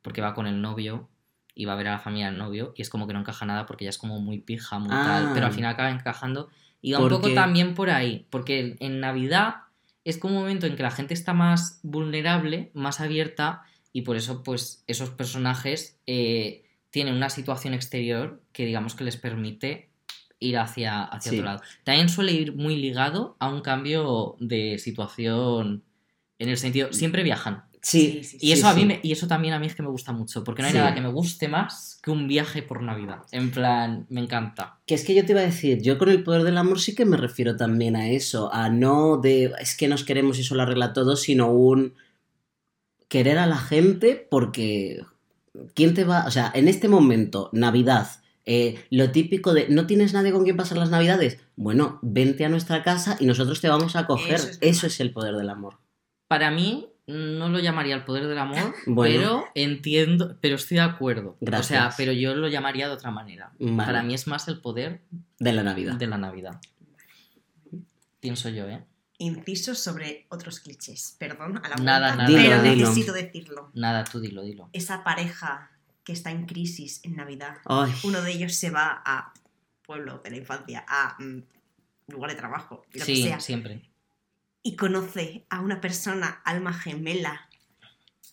porque 0.00 0.22
va 0.22 0.32
con 0.32 0.46
el 0.46 0.62
novio 0.62 1.10
y 1.54 1.66
va 1.66 1.74
a 1.74 1.76
ver 1.76 1.88
a 1.88 1.92
la 1.92 1.98
familia 1.98 2.30
del 2.30 2.38
novio 2.38 2.72
y 2.74 2.80
es 2.80 2.88
como 2.88 3.06
que 3.06 3.12
no 3.12 3.20
encaja 3.20 3.44
nada 3.44 3.66
porque 3.66 3.84
ella 3.84 3.90
es 3.90 3.98
como 3.98 4.18
muy 4.18 4.38
pija, 4.38 4.78
muy 4.78 4.88
tal, 4.88 5.26
Ah. 5.26 5.30
pero 5.34 5.44
al 5.44 5.52
final 5.52 5.72
acaba 5.72 5.90
encajando 5.90 6.48
y 6.80 6.92
va 6.92 7.00
un 7.00 7.10
poco 7.10 7.32
también 7.34 7.74
por 7.74 7.90
ahí, 7.90 8.26
porque 8.30 8.76
en 8.80 8.98
Navidad 9.00 9.56
es 10.04 10.16
como 10.16 10.36
un 10.36 10.40
momento 10.40 10.66
en 10.66 10.74
que 10.76 10.82
la 10.82 10.90
gente 10.90 11.12
está 11.12 11.34
más 11.34 11.80
vulnerable, 11.82 12.70
más 12.72 13.00
abierta 13.00 13.62
y 13.92 14.02
por 14.02 14.16
eso 14.16 14.42
pues 14.42 14.82
esos 14.86 15.10
personajes 15.10 15.98
eh, 16.06 16.63
tienen 16.94 17.14
una 17.16 17.28
situación 17.28 17.74
exterior 17.74 18.40
que 18.52 18.64
digamos 18.64 18.94
que 18.94 19.02
les 19.02 19.16
permite 19.16 19.88
ir 20.38 20.56
hacia, 20.58 21.02
hacia 21.02 21.30
Sí. 21.32 21.38
otro 21.38 21.46
lado. 21.50 21.60
También 21.82 22.08
suele 22.08 22.30
ir 22.32 22.54
muy 22.54 22.76
ligado 22.76 23.34
a 23.40 23.48
un 23.48 23.62
cambio 23.62 24.36
de 24.38 24.78
situación 24.78 25.82
en 26.38 26.48
el 26.48 26.56
sentido, 26.56 26.92
siempre 26.92 27.24
viajan. 27.24 27.64
Sí, 27.82 28.20
Sí, 28.22 28.24
sí, 28.24 28.38
Y 28.40 28.52
eso, 28.52 28.68
a 28.68 28.74
mí 28.74 28.82
sí. 28.82 28.86
me- 28.86 29.00
y 29.02 29.10
eso 29.10 29.26
también 29.26 29.54
a 29.54 29.58
mí 29.58 29.66
es 29.66 29.74
que 29.74 29.82
me 29.82 29.88
gusta 29.88 30.12
mucho, 30.12 30.44
porque 30.44 30.62
no 30.62 30.66
hay 30.68 30.72
Sí. 30.72 30.78
nada 30.78 30.94
que 30.94 31.00
me 31.00 31.08
guste 31.08 31.48
más 31.48 31.98
que 32.00 32.12
un 32.12 32.28
viaje 32.28 32.62
por 32.62 32.80
Navidad. 32.80 33.22
En 33.32 33.50
plan, 33.50 34.06
me 34.08 34.20
encanta. 34.20 34.78
Que 34.86 34.94
es 34.94 35.04
que 35.04 35.16
yo 35.16 35.26
te 35.26 35.32
iba 35.32 35.40
a 35.40 35.44
decir, 35.44 35.82
yo 35.82 35.98
con 35.98 36.08
el 36.10 36.22
poder 36.22 36.44
del 36.44 36.56
amor 36.58 36.78
sí 36.80 36.94
que 36.94 37.04
me 37.04 37.16
refiero 37.16 37.56
también 37.56 37.96
a 37.96 38.08
eso, 38.08 38.54
a 38.54 38.68
no 38.70 39.16
de 39.18 39.50
es 39.60 39.76
que 39.76 39.88
nos 39.88 40.04
queremos 40.04 40.38
y 40.38 40.42
eso 40.42 40.54
lo 40.54 40.62
arregla 40.62 40.92
todo, 40.92 41.16
sino 41.16 41.50
un 41.50 41.94
querer 43.08 43.38
a 43.38 43.46
la 43.46 43.58
gente 43.58 44.26
porque 44.30 45.02
¿quién 45.74 45.94
te 45.94 46.04
va? 46.04 46.24
O 46.26 46.30
sea, 46.30 46.50
en 46.54 46.68
este 46.68 46.88
momento, 46.88 47.50
Navidad, 47.52 48.08
eh, 48.46 48.84
lo 48.90 49.10
típico 49.10 49.54
de 49.54 49.68
no 49.68 49.86
tienes 49.86 50.12
nadie 50.12 50.32
con 50.32 50.44
quien 50.44 50.56
pasar 50.56 50.78
las 50.78 50.90
Navidades, 50.90 51.38
bueno, 51.56 51.98
vente 52.02 52.44
a 52.44 52.48
nuestra 52.48 52.82
casa 52.82 53.16
y 53.20 53.26
nosotros 53.26 53.60
te 53.60 53.68
vamos 53.68 53.96
a 53.96 54.00
acoger. 54.00 54.34
Eso 54.34 54.58
Eso 54.60 54.86
es 54.86 55.00
el 55.00 55.12
poder 55.12 55.34
del 55.36 55.48
amor. 55.50 55.78
Para 56.28 56.50
mí, 56.50 56.88
no 57.06 57.48
lo 57.50 57.58
llamaría 57.58 57.94
el 57.94 58.04
poder 58.04 58.26
del 58.26 58.38
amor, 58.38 58.74
Bueno. 58.86 59.12
pero 59.12 59.44
entiendo, 59.54 60.36
pero 60.40 60.56
estoy 60.56 60.76
de 60.78 60.82
acuerdo. 60.84 61.36
Gracias. 61.40 61.78
O 61.78 61.88
sea, 61.88 61.94
pero 61.96 62.12
yo 62.12 62.34
lo 62.34 62.48
llamaría 62.48 62.88
de 62.88 62.94
otra 62.94 63.10
manera. 63.10 63.52
Vale. 63.58 63.76
Para 63.86 64.02
mí 64.02 64.14
es 64.14 64.26
más 64.26 64.48
el 64.48 64.60
poder 64.60 65.02
De 65.38 65.52
la 65.52 65.62
Navidad. 65.62 65.94
de 65.94 66.06
la 66.06 66.18
Navidad. 66.18 66.60
Pienso 68.20 68.48
yo, 68.48 68.66
¿eh? 68.68 68.82
Incisos 69.18 69.78
sobre 69.78 70.26
otros 70.28 70.60
clichés. 70.60 71.16
Perdón 71.18 71.58
a 71.64 71.68
la 71.68 71.76
Nada, 71.76 72.16
nada. 72.16 72.26
pero 72.26 72.38
Dilo, 72.38 72.62
dilo. 72.62 72.88
necesito 72.88 73.12
decirlo. 73.12 73.70
Nada, 73.74 74.04
tú 74.04 74.20
dilo, 74.20 74.42
dilo. 74.42 74.68
Esa 74.72 75.04
pareja 75.04 75.70
que 76.02 76.12
está 76.12 76.30
en 76.30 76.46
crisis 76.46 77.00
en 77.04 77.16
Navidad, 77.16 77.56
Ay, 77.64 77.92
uno 78.02 78.20
de 78.22 78.32
ellos 78.32 78.54
se 78.54 78.70
va 78.70 79.02
a 79.04 79.32
pueblo 79.86 80.18
de 80.18 80.30
la 80.30 80.36
infancia, 80.38 80.84
a 80.88 81.16
mm, 81.22 81.42
lugar 82.08 82.30
de 82.30 82.36
trabajo, 82.36 82.84
lo 82.92 83.04
que 83.06 83.14
Sí, 83.14 83.22
sea, 83.22 83.38
siempre. 83.40 83.88
y 84.62 84.76
conoce 84.76 85.46
a 85.50 85.60
una 85.60 85.80
persona 85.80 86.40
alma 86.44 86.72
gemela 86.72 87.48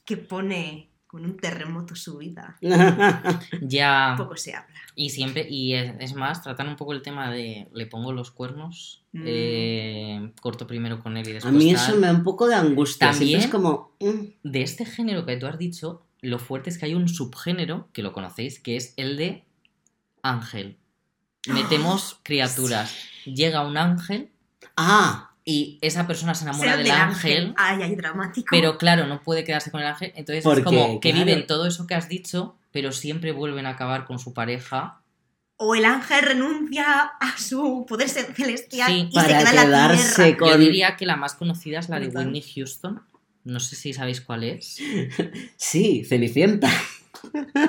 que 0.05 0.17
pone 0.17 0.90
con 1.11 1.25
un 1.25 1.35
terremoto 1.35 1.93
su 1.93 2.17
vida. 2.19 2.57
Ya. 3.61 4.15
Poco 4.17 4.37
se 4.37 4.53
habla. 4.55 4.73
Y 4.95 5.09
siempre, 5.09 5.45
y 5.49 5.73
es, 5.73 5.93
es 5.99 6.13
más, 6.15 6.41
tratan 6.41 6.69
un 6.69 6.77
poco 6.77 6.93
el 6.93 7.01
tema 7.01 7.29
de 7.29 7.67
le 7.73 7.85
pongo 7.85 8.13
los 8.13 8.31
cuernos, 8.31 8.97
Mm. 9.13 9.23
eh, 9.27 10.31
corto 10.39 10.65
primero 10.67 11.01
con 11.01 11.17
él 11.17 11.27
y 11.27 11.31
a 11.31 11.33
después. 11.33 11.53
mí 11.53 11.73
tal. 11.73 11.83
eso 11.89 11.99
me 11.99 12.07
da 12.07 12.13
un 12.13 12.23
poco 12.23 12.47
de 12.47 12.55
angustia. 12.55 13.11
También- 13.11 13.41
es 13.41 13.47
como... 13.47 13.91
mm, 13.99 14.25
De 14.49 14.61
este 14.61 14.85
género 14.85 15.25
que 15.25 15.35
tú 15.35 15.47
has 15.47 15.57
dicho, 15.57 16.05
lo 16.21 16.39
fuerte 16.39 16.69
es 16.69 16.77
que 16.77 16.85
hay 16.85 16.93
un 16.93 17.09
subgénero, 17.09 17.89
que 17.91 18.03
lo 18.03 18.13
conocéis, 18.13 18.61
que 18.61 18.77
es 18.77 18.93
el 18.95 19.17
de 19.17 19.43
ángel. 20.23 20.77
Metemos 21.47 22.19
criaturas. 22.23 22.95
Llega 23.25 23.65
un 23.67 23.75
ángel 23.75 24.29
Ah, 24.77 25.30
y 25.43 25.79
esa 25.81 26.05
persona 26.07 26.35
se 26.35 26.43
enamora 26.43 26.77
del 26.77 26.91
ángel, 26.91 27.53
Ay, 27.57 27.81
ay, 27.83 27.95
dramático. 27.95 28.47
pero 28.51 28.77
claro, 28.77 29.07
no 29.07 29.21
puede 29.23 29.43
quedarse 29.43 29.71
con 29.71 29.81
el 29.81 29.87
ángel. 29.87 30.11
Entonces 30.15 30.43
Porque, 30.43 30.59
es 30.61 30.65
como 30.65 30.99
que 30.99 31.11
claro. 31.11 31.25
viven 31.25 31.47
todo 31.47 31.65
eso 31.67 31.87
que 31.87 31.95
has 31.95 32.07
dicho, 32.07 32.55
pero 32.71 32.91
siempre 32.91 33.31
vuelven 33.31 33.65
a 33.65 33.69
acabar 33.71 34.05
con 34.05 34.19
su 34.19 34.33
pareja. 34.33 35.01
O 35.57 35.75
el 35.75 35.85
ángel 35.85 36.21
renuncia 36.23 37.11
a 37.19 37.37
su 37.37 37.85
poder 37.87 38.09
ce- 38.09 38.33
celestial 38.33 38.91
Sí, 38.91 39.07
y 39.11 39.13
para 39.15 39.27
se 39.27 39.33
queda 39.33 39.49
en 39.49 39.55
la 39.55 39.63
quedarse 39.65 40.23
tierra. 40.23 40.37
con- 40.37 40.49
Yo 40.49 40.57
diría 40.57 40.95
que 40.95 41.05
la 41.05 41.15
más 41.15 41.33
conocida 41.35 41.79
es 41.79 41.89
la 41.89 41.99
de. 41.99 42.07
Whitney 42.07 42.41
Houston. 42.55 43.01
No 43.43 43.59
sé 43.59 43.75
si 43.75 43.93
sabéis 43.93 44.21
cuál 44.21 44.43
es. 44.43 44.77
sí, 45.57 46.03
Cenicienta. 46.05 46.69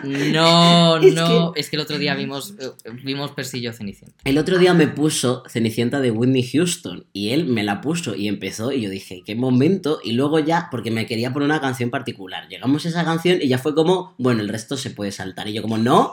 No, 0.04 0.96
Es 1.02 1.14
no. 1.14 1.52
Es 1.54 1.70
que 1.70 1.76
el 1.76 1.82
otro 1.82 1.98
día 1.98 2.14
vimos, 2.14 2.54
eh, 2.58 2.70
vimos 3.04 3.32
Persillo 3.32 3.72
Cenicienta. 3.72 4.16
El 4.24 4.38
otro 4.38 4.58
día 4.58 4.74
me 4.74 4.88
puso 4.88 5.42
Cenicienta 5.48 6.00
de 6.00 6.10
Whitney 6.10 6.42
Houston 6.42 7.06
y 7.12 7.30
él 7.30 7.46
me 7.46 7.62
la 7.62 7.80
puso 7.80 8.14
y 8.14 8.28
empezó 8.28 8.72
y 8.72 8.82
yo 8.82 8.90
dije, 8.90 9.22
qué 9.24 9.34
momento. 9.34 10.00
Y 10.02 10.12
luego 10.12 10.38
ya, 10.38 10.68
porque 10.70 10.90
me 10.90 11.06
quería 11.06 11.32
poner 11.32 11.46
una 11.46 11.60
canción 11.60 11.90
particular, 11.90 12.48
llegamos 12.48 12.84
a 12.86 12.88
esa 12.88 13.04
canción 13.04 13.40
y 13.40 13.48
ya 13.48 13.58
fue 13.58 13.74
como, 13.74 14.14
bueno, 14.18 14.40
el 14.40 14.48
resto 14.48 14.76
se 14.76 14.90
puede 14.90 15.12
saltar. 15.12 15.48
Y 15.48 15.52
yo 15.52 15.62
como, 15.62 15.78
no, 15.78 16.10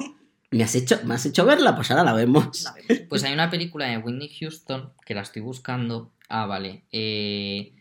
me 0.51 0.63
has 0.63 0.75
hecho, 0.75 0.99
me 1.05 1.15
has 1.15 1.25
hecho 1.25 1.45
verla, 1.45 1.75
pues 1.75 1.91
ahora 1.91 2.03
la 2.03 2.13
vemos. 2.13 2.63
La 2.63 2.73
vemos. 2.73 3.07
Pues 3.09 3.23
hay 3.23 3.33
una 3.33 3.49
película 3.49 3.87
de 3.87 3.97
Whitney 3.97 4.29
Houston 4.39 4.89
que 5.05 5.13
la 5.13 5.21
estoy 5.21 5.41
buscando. 5.41 6.11
Ah, 6.27 6.45
vale. 6.45 6.83
Eh, 6.91 7.73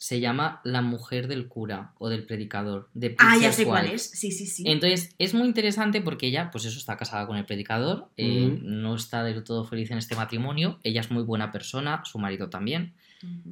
se 0.00 0.20
llama 0.20 0.60
La 0.62 0.80
mujer 0.80 1.26
del 1.26 1.48
cura 1.48 1.92
o 1.98 2.08
del 2.08 2.24
predicador. 2.24 2.88
De 2.94 3.16
Ah, 3.18 3.36
ya 3.36 3.52
sé 3.52 3.64
cuál 3.64 3.86
es. 3.86 4.08
Sí, 4.10 4.30
sí, 4.30 4.46
sí. 4.46 4.62
Entonces, 4.64 5.14
es 5.18 5.34
muy 5.34 5.46
interesante 5.48 6.00
porque 6.00 6.28
ella, 6.28 6.50
pues 6.52 6.64
eso, 6.66 6.78
está 6.78 6.96
casada 6.96 7.26
con 7.26 7.36
el 7.36 7.44
predicador, 7.44 8.08
eh, 8.16 8.58
no 8.62 8.94
está 8.94 9.24
del 9.24 9.42
todo 9.42 9.64
feliz 9.64 9.90
en 9.90 9.98
este 9.98 10.14
matrimonio, 10.14 10.78
ella 10.84 11.00
es 11.00 11.10
muy 11.10 11.24
buena 11.24 11.50
persona, 11.50 12.02
su 12.04 12.18
marido 12.20 12.48
también, 12.48 12.94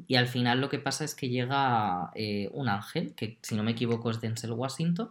y 0.07 0.15
al 0.15 0.29
final 0.29 0.61
lo 0.61 0.69
que 0.69 0.79
pasa 0.79 1.05
es 1.05 1.17
que 1.17 1.29
llega 1.29 2.13
eh, 2.15 2.49
un 2.53 2.69
ángel, 2.69 3.13
que 3.17 3.39
si 3.43 3.57
no 3.57 3.65
me 3.65 3.73
equivoco 3.73 4.11
es 4.13 4.21
Denzel 4.21 4.53
Washington. 4.53 5.11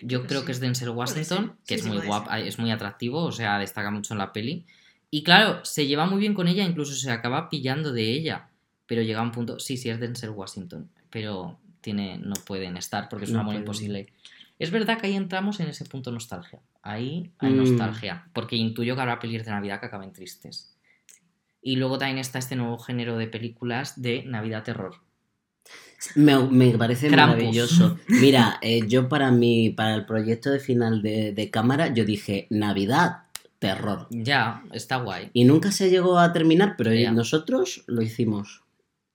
Yo 0.00 0.20
Pues 0.20 0.28
creo 0.28 0.40
sí, 0.40 0.46
que 0.46 0.52
es 0.52 0.60
Denzel 0.60 0.88
Washington, 0.90 1.58
que 1.66 1.74
Sí, 1.74 1.80
es 1.80 1.82
sí, 1.82 1.88
muy 1.90 1.98
guapo, 2.06 2.32
es 2.32 2.58
muy 2.58 2.70
atractivo, 2.70 3.24
o 3.24 3.32
sea, 3.32 3.58
destaca 3.58 3.90
mucho 3.90 4.14
en 4.14 4.18
la 4.18 4.32
peli. 4.32 4.64
Y 5.10 5.22
claro, 5.22 5.62
se 5.64 5.86
lleva 5.86 6.06
muy 6.06 6.18
bien 6.20 6.32
con 6.34 6.48
ella, 6.48 6.64
incluso 6.64 6.94
se 6.94 7.10
acaba 7.10 7.50
pillando 7.50 7.92
de 7.92 8.10
ella. 8.12 8.48
Pero 8.88 9.02
llega 9.02 9.22
un 9.22 9.30
punto, 9.30 9.60
sí, 9.60 9.76
sí 9.76 9.88
es 9.90 10.00
Denzel 10.00 10.30
Washington, 10.30 10.90
pero 11.10 11.56
tiene, 11.80 12.18
no 12.18 12.34
pueden 12.44 12.76
estar 12.76 13.08
porque 13.08 13.26
es 13.26 13.30
un 13.30 13.34
No 13.36 13.40
amor 13.42 13.52
pueden. 13.52 13.62
imposible. 13.62 14.06
Es 14.58 14.72
verdad 14.72 14.98
que 15.00 15.06
ahí 15.06 15.14
entramos 15.14 15.60
en 15.60 15.68
ese 15.68 15.84
punto 15.84 16.10
nostalgia. 16.10 16.58
Ahí 16.82 17.30
hay 17.38 17.52
Mm. 17.52 17.56
nostalgia, 17.58 18.26
porque 18.32 18.56
intuyo 18.56 18.96
que 18.96 19.00
habrá 19.02 19.20
pelis 19.20 19.44
de 19.44 19.52
Navidad 19.52 19.78
que 19.78 19.86
acaben 19.86 20.12
tristes. 20.12 20.74
Y 21.62 21.76
luego 21.76 21.96
también 21.98 22.18
está 22.18 22.40
este 22.40 22.56
nuevo 22.56 22.76
género 22.78 23.16
de 23.16 23.28
películas 23.28 24.00
de 24.02 24.24
Navidad 24.24 24.64
terror. 24.64 24.94
Me, 26.14 26.38
me 26.48 26.78
parece 26.78 27.08
Krampus. 27.08 27.36
maravilloso. 27.36 27.98
Mira, 28.08 28.58
eh, 28.62 28.86
yo 28.88 29.08
para 29.08 29.30
mi, 29.30 29.70
para 29.70 29.94
el 29.94 30.06
proyecto 30.06 30.50
de 30.50 30.60
final 30.60 31.02
de, 31.02 31.32
de 31.32 31.50
cámara, 31.50 31.92
yo 31.92 32.04
dije 32.04 32.46
Navidad, 32.50 33.24
terror. 33.58 34.06
Ya, 34.10 34.62
está 34.72 34.96
guay. 34.96 35.30
Y 35.34 35.44
nunca 35.44 35.72
se 35.72 35.90
llegó 35.90 36.18
a 36.18 36.32
terminar, 36.32 36.74
pero 36.78 36.92
Ya. 36.94 37.10
nosotros 37.12 37.82
lo 37.86 38.00
hicimos. 38.02 38.62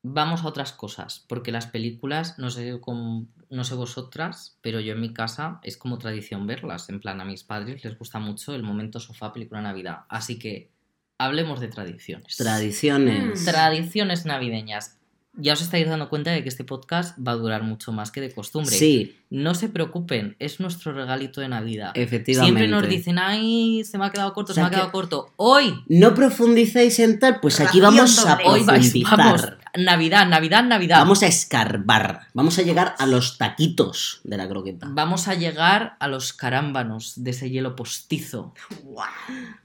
Vamos 0.06 0.44
a 0.44 0.48
otras 0.48 0.74
cosas, 0.74 1.24
porque 1.30 1.54
las 1.54 1.66
películas, 1.68 2.38
no 2.38 2.50
sé, 2.50 2.78
con, 2.82 3.30
no 3.50 3.64
sé 3.64 3.74
vosotras, 3.76 4.58
pero 4.62 4.82
yo 4.82 4.92
en 4.94 5.00
mi 5.02 5.14
casa 5.14 5.62
es 5.64 5.78
como 5.78 5.98
tradición 5.98 6.46
verlas. 6.46 6.90
En 6.90 7.00
plan, 7.00 7.22
a 7.22 7.26
mis 7.26 7.44
padres 7.44 7.84
les 7.86 7.98
gusta 7.98 8.20
mucho 8.20 8.54
el 8.54 8.64
momento 8.64 9.00
sofá 9.00 9.32
película 9.32 9.62
Navidad. 9.62 10.00
Así 10.10 10.38
que 10.40 10.70
hablemos 11.18 11.62
de 11.62 11.70
tradiciones. 11.70 12.36
Tradiciones. 12.36 13.42
Mm. 13.42 13.46
Tradiciones 13.46 14.26
navideñas. 14.26 14.98
Ya 15.36 15.54
os 15.54 15.62
estáis 15.62 15.88
dando 15.88 16.10
cuenta 16.10 16.30
de 16.32 16.44
que 16.44 16.50
este 16.50 16.64
podcast 16.66 17.18
va 17.26 17.32
a 17.32 17.36
durar 17.36 17.64
mucho 17.64 17.92
más 17.92 18.12
que 18.12 18.20
de 18.22 18.32
costumbre. 18.32 18.76
Sí, 18.76 19.18
No 19.32 19.56
se 19.56 19.68
preocupen, 19.70 20.36
es 20.38 20.60
nuestro 20.60 20.92
regalito 20.94 21.40
de 21.42 21.48
Navidad. 21.48 21.92
efectivamente. 21.96 22.60
Siempre 22.60 22.68
nos 22.68 22.88
dicen, 22.88 23.18
ay, 23.18 23.84
se 23.86 23.98
me 23.98 24.06
ha 24.06 24.12
quedado 24.12 24.32
corto, 24.34 24.52
O 24.52 24.56
se 24.56 24.62
me 24.62 24.68
ha 24.68 24.70
quedado 24.70 24.88
que- 24.88 24.92
corto. 24.92 25.34
Hoy, 25.38 25.74
No 25.88 26.14
profundicéis 26.14 27.00
en 27.00 27.18
tal, 27.20 27.40
pues 27.40 27.60
aquí 27.62 27.80
vamos 27.80 28.20
a 28.28 28.32
doble. 28.34 28.44
hoy 28.48 28.64
vais, 28.64 28.92
profundizar. 28.92 29.18
vamos, 29.18 29.42
Navidad, 29.78 30.28
Navidad, 30.28 30.64
Navidad. 30.64 31.00
Vamos 31.00 31.24
a 31.24 31.28
escarbar. 31.28 32.28
Vamos 32.34 32.60
a 32.60 32.62
llegar 32.62 32.96
a 33.00 33.06
los 33.08 33.38
taquitos 33.38 34.22
de 34.24 34.38
la 34.38 34.48
croqueta. 34.48 34.88
Vamos 34.92 35.28
a 35.28 35.34
llegar 35.34 35.98
a 36.00 36.08
los 36.08 36.32
carámbanos 36.34 37.24
de 37.24 37.32
ese 37.32 37.50
hielo 37.50 37.76
postizo 37.76 38.54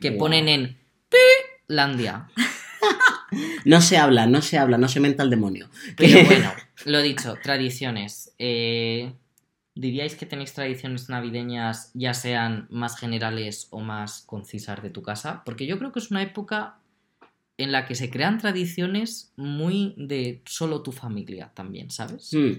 que 0.01 0.11
Wow. 0.11 0.19
ponen 0.19 0.49
en 0.49 0.79
Landia. 1.67 2.29
No 3.65 3.81
se 3.83 3.99
habla, 3.99 4.27
no 4.27 4.41
se 4.41 4.57
habla, 4.57 4.79
no 4.79 4.89
se 4.89 5.01
menta 5.01 5.23
el 5.23 5.29
demonio. 5.31 5.69
Pero 5.97 6.25
bueno, 6.25 6.51
lo 6.87 7.03
dicho, 7.03 7.35
tradiciones. 7.43 8.33
Eh, 8.39 9.13
¿Diríais 9.75 10.15
que 10.17 10.25
tenéis 10.27 10.55
tradiciones 10.55 11.09
navideñas, 11.11 11.91
ya 11.93 12.15
sean 12.15 12.67
más 12.71 12.99
generales 12.99 13.67
o 13.71 13.81
más 13.81 14.23
concisas 14.23 14.83
de 14.83 14.89
tu 14.91 15.03
casa? 15.03 15.43
Porque 15.45 15.67
yo 15.67 15.79
creo 15.79 15.93
que 15.93 15.99
es 15.99 16.11
una 16.11 16.23
época 16.23 16.79
en 17.59 17.73
la 17.73 17.87
que 17.87 17.97
se 17.97 18.09
crean 18.09 18.39
tradiciones 18.39 19.33
muy 19.37 19.95
de 19.97 20.43
solo 20.47 20.81
tu 20.83 20.93
familia 20.93 21.51
también, 21.55 21.91
¿sabes? 21.91 22.31
Hmm. 22.33 22.53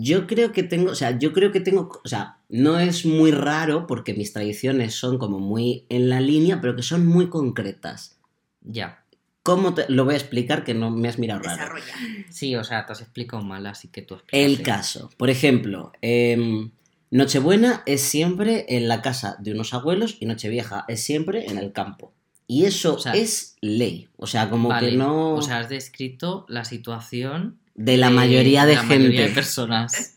Yo 0.00 0.28
creo 0.28 0.52
que 0.52 0.62
tengo, 0.62 0.92
o 0.92 0.94
sea, 0.94 1.18
yo 1.18 1.32
creo 1.32 1.50
que 1.50 1.60
tengo, 1.60 2.00
o 2.04 2.08
sea, 2.08 2.38
no 2.48 2.78
es 2.78 3.04
muy 3.04 3.32
raro 3.32 3.88
porque 3.88 4.14
mis 4.14 4.32
tradiciones 4.32 4.94
son 4.94 5.18
como 5.18 5.40
muy 5.40 5.86
en 5.88 6.08
la 6.08 6.20
línea, 6.20 6.60
pero 6.60 6.76
que 6.76 6.82
son 6.82 7.04
muy 7.04 7.28
concretas. 7.28 8.16
Ya. 8.62 9.04
¿Cómo 9.42 9.74
te 9.74 9.84
lo 9.88 10.04
voy 10.04 10.14
a 10.14 10.18
explicar 10.18 10.64
que 10.64 10.72
no 10.72 10.90
me 10.90 11.08
has 11.08 11.18
mirado 11.18 11.40
raro? 11.42 11.74
Desarrolla. 11.74 11.94
Sí, 12.30 12.54
o 12.54 12.62
sea, 12.64 12.86
te 12.86 12.92
has 12.92 13.00
explicado 13.02 13.42
mal, 13.42 13.66
así 13.66 13.88
que 13.88 14.02
tú 14.02 14.14
El 14.30 14.52
explícate. 14.52 14.62
caso, 14.62 15.10
por 15.18 15.30
ejemplo, 15.30 15.92
em, 16.00 16.70
Nochebuena 17.10 17.82
es 17.86 18.00
siempre 18.02 18.64
en 18.68 18.88
la 18.88 19.02
casa 19.02 19.36
de 19.40 19.52
unos 19.52 19.74
abuelos 19.74 20.16
y 20.20 20.26
Nochevieja 20.26 20.84
es 20.88 21.02
siempre 21.02 21.46
en 21.46 21.58
el 21.58 21.72
campo. 21.72 22.12
Y 22.46 22.64
eso 22.64 22.96
O 22.96 22.98
sea, 22.98 23.12
es 23.12 23.56
ley. 23.60 24.08
O 24.16 24.26
sea, 24.26 24.50
como 24.50 24.68
Vale, 24.68 24.90
que 24.90 24.96
no. 24.96 25.34
O 25.34 25.42
sea, 25.42 25.60
has 25.60 25.68
descrito 25.68 26.44
la 26.48 26.64
situación 26.64 27.58
de 27.74 27.96
la 27.96 28.10
mayoría 28.10 28.66
de 28.66 28.74
la 28.74 28.80
gente. 28.80 28.98
mayoría 28.98 29.22
de 29.22 29.28
personas. 29.32 30.14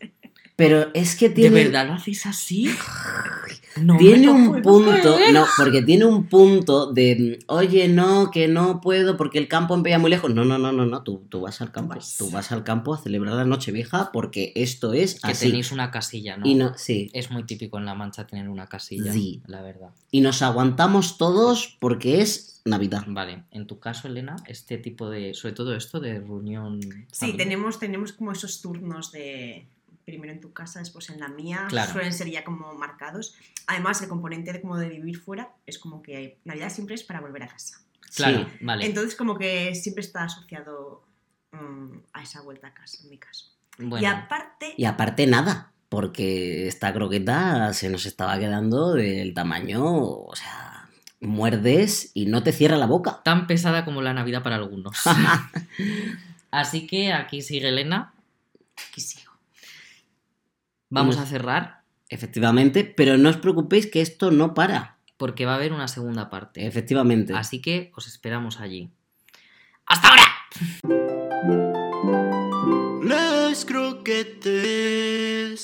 Pero 0.56 0.90
es 0.94 1.16
que 1.16 1.30
¿De 1.30 1.36
tiene. 1.36 1.64
verdad 1.64 1.88
lo 1.88 1.94
hacéis 1.94 2.26
así? 2.26 2.70
No 3.82 3.98
Tiene 3.98 4.30
un 4.30 4.62
punto, 4.62 5.18
no, 5.34 5.46
porque 5.58 5.82
tiene 5.82 6.06
un 6.06 6.28
punto 6.28 6.92
de, 6.92 7.40
oye, 7.48 7.88
no, 7.88 8.32
que 8.32 8.48
no 8.48 8.82
puedo 8.82 9.18
porque 9.18 9.38
el 9.38 9.48
campo 9.48 9.82
pilla 9.84 10.00
muy 10.00 10.10
lejos. 10.10 10.34
No, 10.34 10.46
no, 10.46 10.58
no, 10.58 10.72
no, 10.72 10.86
no, 10.86 11.04
tú, 11.04 11.26
tú 11.30 11.42
vas 11.42 11.62
al 11.62 11.72
campo, 11.72 11.96
tú 12.18 12.30
vas 12.32 12.52
al 12.52 12.64
campo 12.64 12.94
a 12.94 12.98
celebrar 12.98 13.36
la 13.36 13.46
noche 13.46 13.72
vieja 13.72 14.10
porque 14.12 14.52
esto 14.56 14.94
es 14.94 15.20
Que 15.22 15.32
así. 15.32 15.48
tenéis 15.48 15.72
una 15.72 15.92
casilla, 15.92 16.38
¿no? 16.38 16.48
Y 16.48 16.56
no, 16.56 16.74
sí, 16.78 17.10
Es 17.14 17.32
muy 17.32 17.44
típico 17.44 17.78
en 17.78 17.86
La 17.86 17.96
Mancha 17.96 18.26
tener 18.28 18.50
una 18.50 18.68
casilla, 18.68 19.12
Sí. 19.14 19.42
la 19.48 19.62
verdad. 19.62 19.90
y 20.12 20.22
nos 20.22 20.42
aguantamos 20.42 21.18
todos 21.18 21.78
porque 21.80 22.22
es 22.22 22.62
Navidad. 22.66 23.04
Vale, 23.08 23.44
en 23.52 23.66
tu 23.66 23.80
caso, 23.80 24.08
Elena, 24.10 24.36
este 24.48 24.78
tipo 24.78 25.10
de, 25.10 25.34
sobre 25.34 25.54
todo 25.54 25.74
esto 25.76 26.00
de 26.02 26.20
reunión. 26.20 26.82
Sí, 26.82 26.98
familiar. 27.14 27.38
tenemos, 27.38 27.80
tenemos 27.80 28.12
como 28.14 28.32
esos 28.34 28.62
turnos 28.62 29.12
de 29.14 29.68
primero 30.08 30.32
en 30.32 30.40
tu 30.40 30.54
casa, 30.54 30.80
después 30.80 31.10
en 31.10 31.20
la 31.20 31.28
mía. 31.28 31.66
Claro. 31.68 31.92
Suelen 31.92 32.14
ser 32.14 32.30
ya 32.32 32.46
como 32.46 32.74
marcados. 32.76 33.36
Además, 33.68 34.02
el 34.02 34.08
componente 34.08 34.54
de 34.54 34.62
como 34.62 34.78
de 34.78 34.88
vivir 34.88 35.20
fuera 35.20 35.50
es 35.66 35.78
como 35.78 36.02
que 36.02 36.40
Navidad 36.46 36.70
siempre 36.70 36.96
es 36.96 37.04
para 37.04 37.20
volver 37.20 37.44
a 37.44 37.48
casa. 37.50 37.82
Claro, 38.16 38.48
Sí. 38.50 38.58
vale. 38.62 38.86
Entonces, 38.86 39.16
como 39.16 39.38
que 39.38 39.76
siempre 39.76 40.02
está 40.02 40.24
asociado 40.24 41.04
mm, 41.52 41.98
a 42.14 42.24
esa 42.24 42.42
vuelta 42.42 42.68
a 42.68 42.74
casa, 42.74 43.00
en 43.04 43.10
mi 43.10 43.18
caso. 43.18 43.48
bueno, 43.78 44.02
Y 44.02 44.06
aparte, 44.06 44.74
Y 44.78 44.86
aparte 44.86 45.28
nada, 45.28 45.74
porque 45.90 46.68
esta 46.70 46.94
croqueta 46.94 47.74
se 47.74 47.90
nos 47.90 48.06
estaba 48.06 48.40
quedando 48.40 48.94
del 48.94 49.34
tamaño, 49.34 49.84
o 49.84 50.34
sea, 50.38 50.88
muerdes 51.20 52.12
y 52.14 52.28
no 52.28 52.44
te 52.44 52.54
cierra 52.54 52.78
la 52.78 52.86
boca. 52.86 53.22
tan 53.26 53.46
pesada 53.46 53.84
como 53.84 54.02
la 54.02 54.14
Navidad 54.14 54.42
para 54.42 54.56
algunos. 54.56 54.98
Así 56.52 56.88
que 56.88 57.12
aquí 57.12 57.42
sigue 57.42 57.68
Elena. 57.68 58.14
aquí 58.90 59.02
sigo. 59.02 59.27
Vamos 60.90 61.18
Mm. 61.18 61.22
a 61.22 61.26
cerrar 61.26 61.78
Efectivamente, 62.10 62.86
pero 62.86 63.18
no 63.18 63.28
os 63.30 63.36
preocupéis 63.38 63.86
que 63.92 64.00
esto 64.02 64.32
no 64.32 64.54
para. 64.54 64.96
porque 65.18 65.46
va 65.46 65.54
a 65.54 65.56
haber 65.56 65.74
una 65.74 65.88
segunda 65.90 66.30
parte. 66.30 66.66
Efectivamente. 66.66 67.34
Así 67.34 67.60
que 67.60 67.92
os 67.96 68.06
esperamos 68.08 68.60
allí. 68.62 68.92
¡Hasta 69.86 70.10
ahora! 70.10 70.24
Les 73.04 73.66
croquetes. 73.66 75.60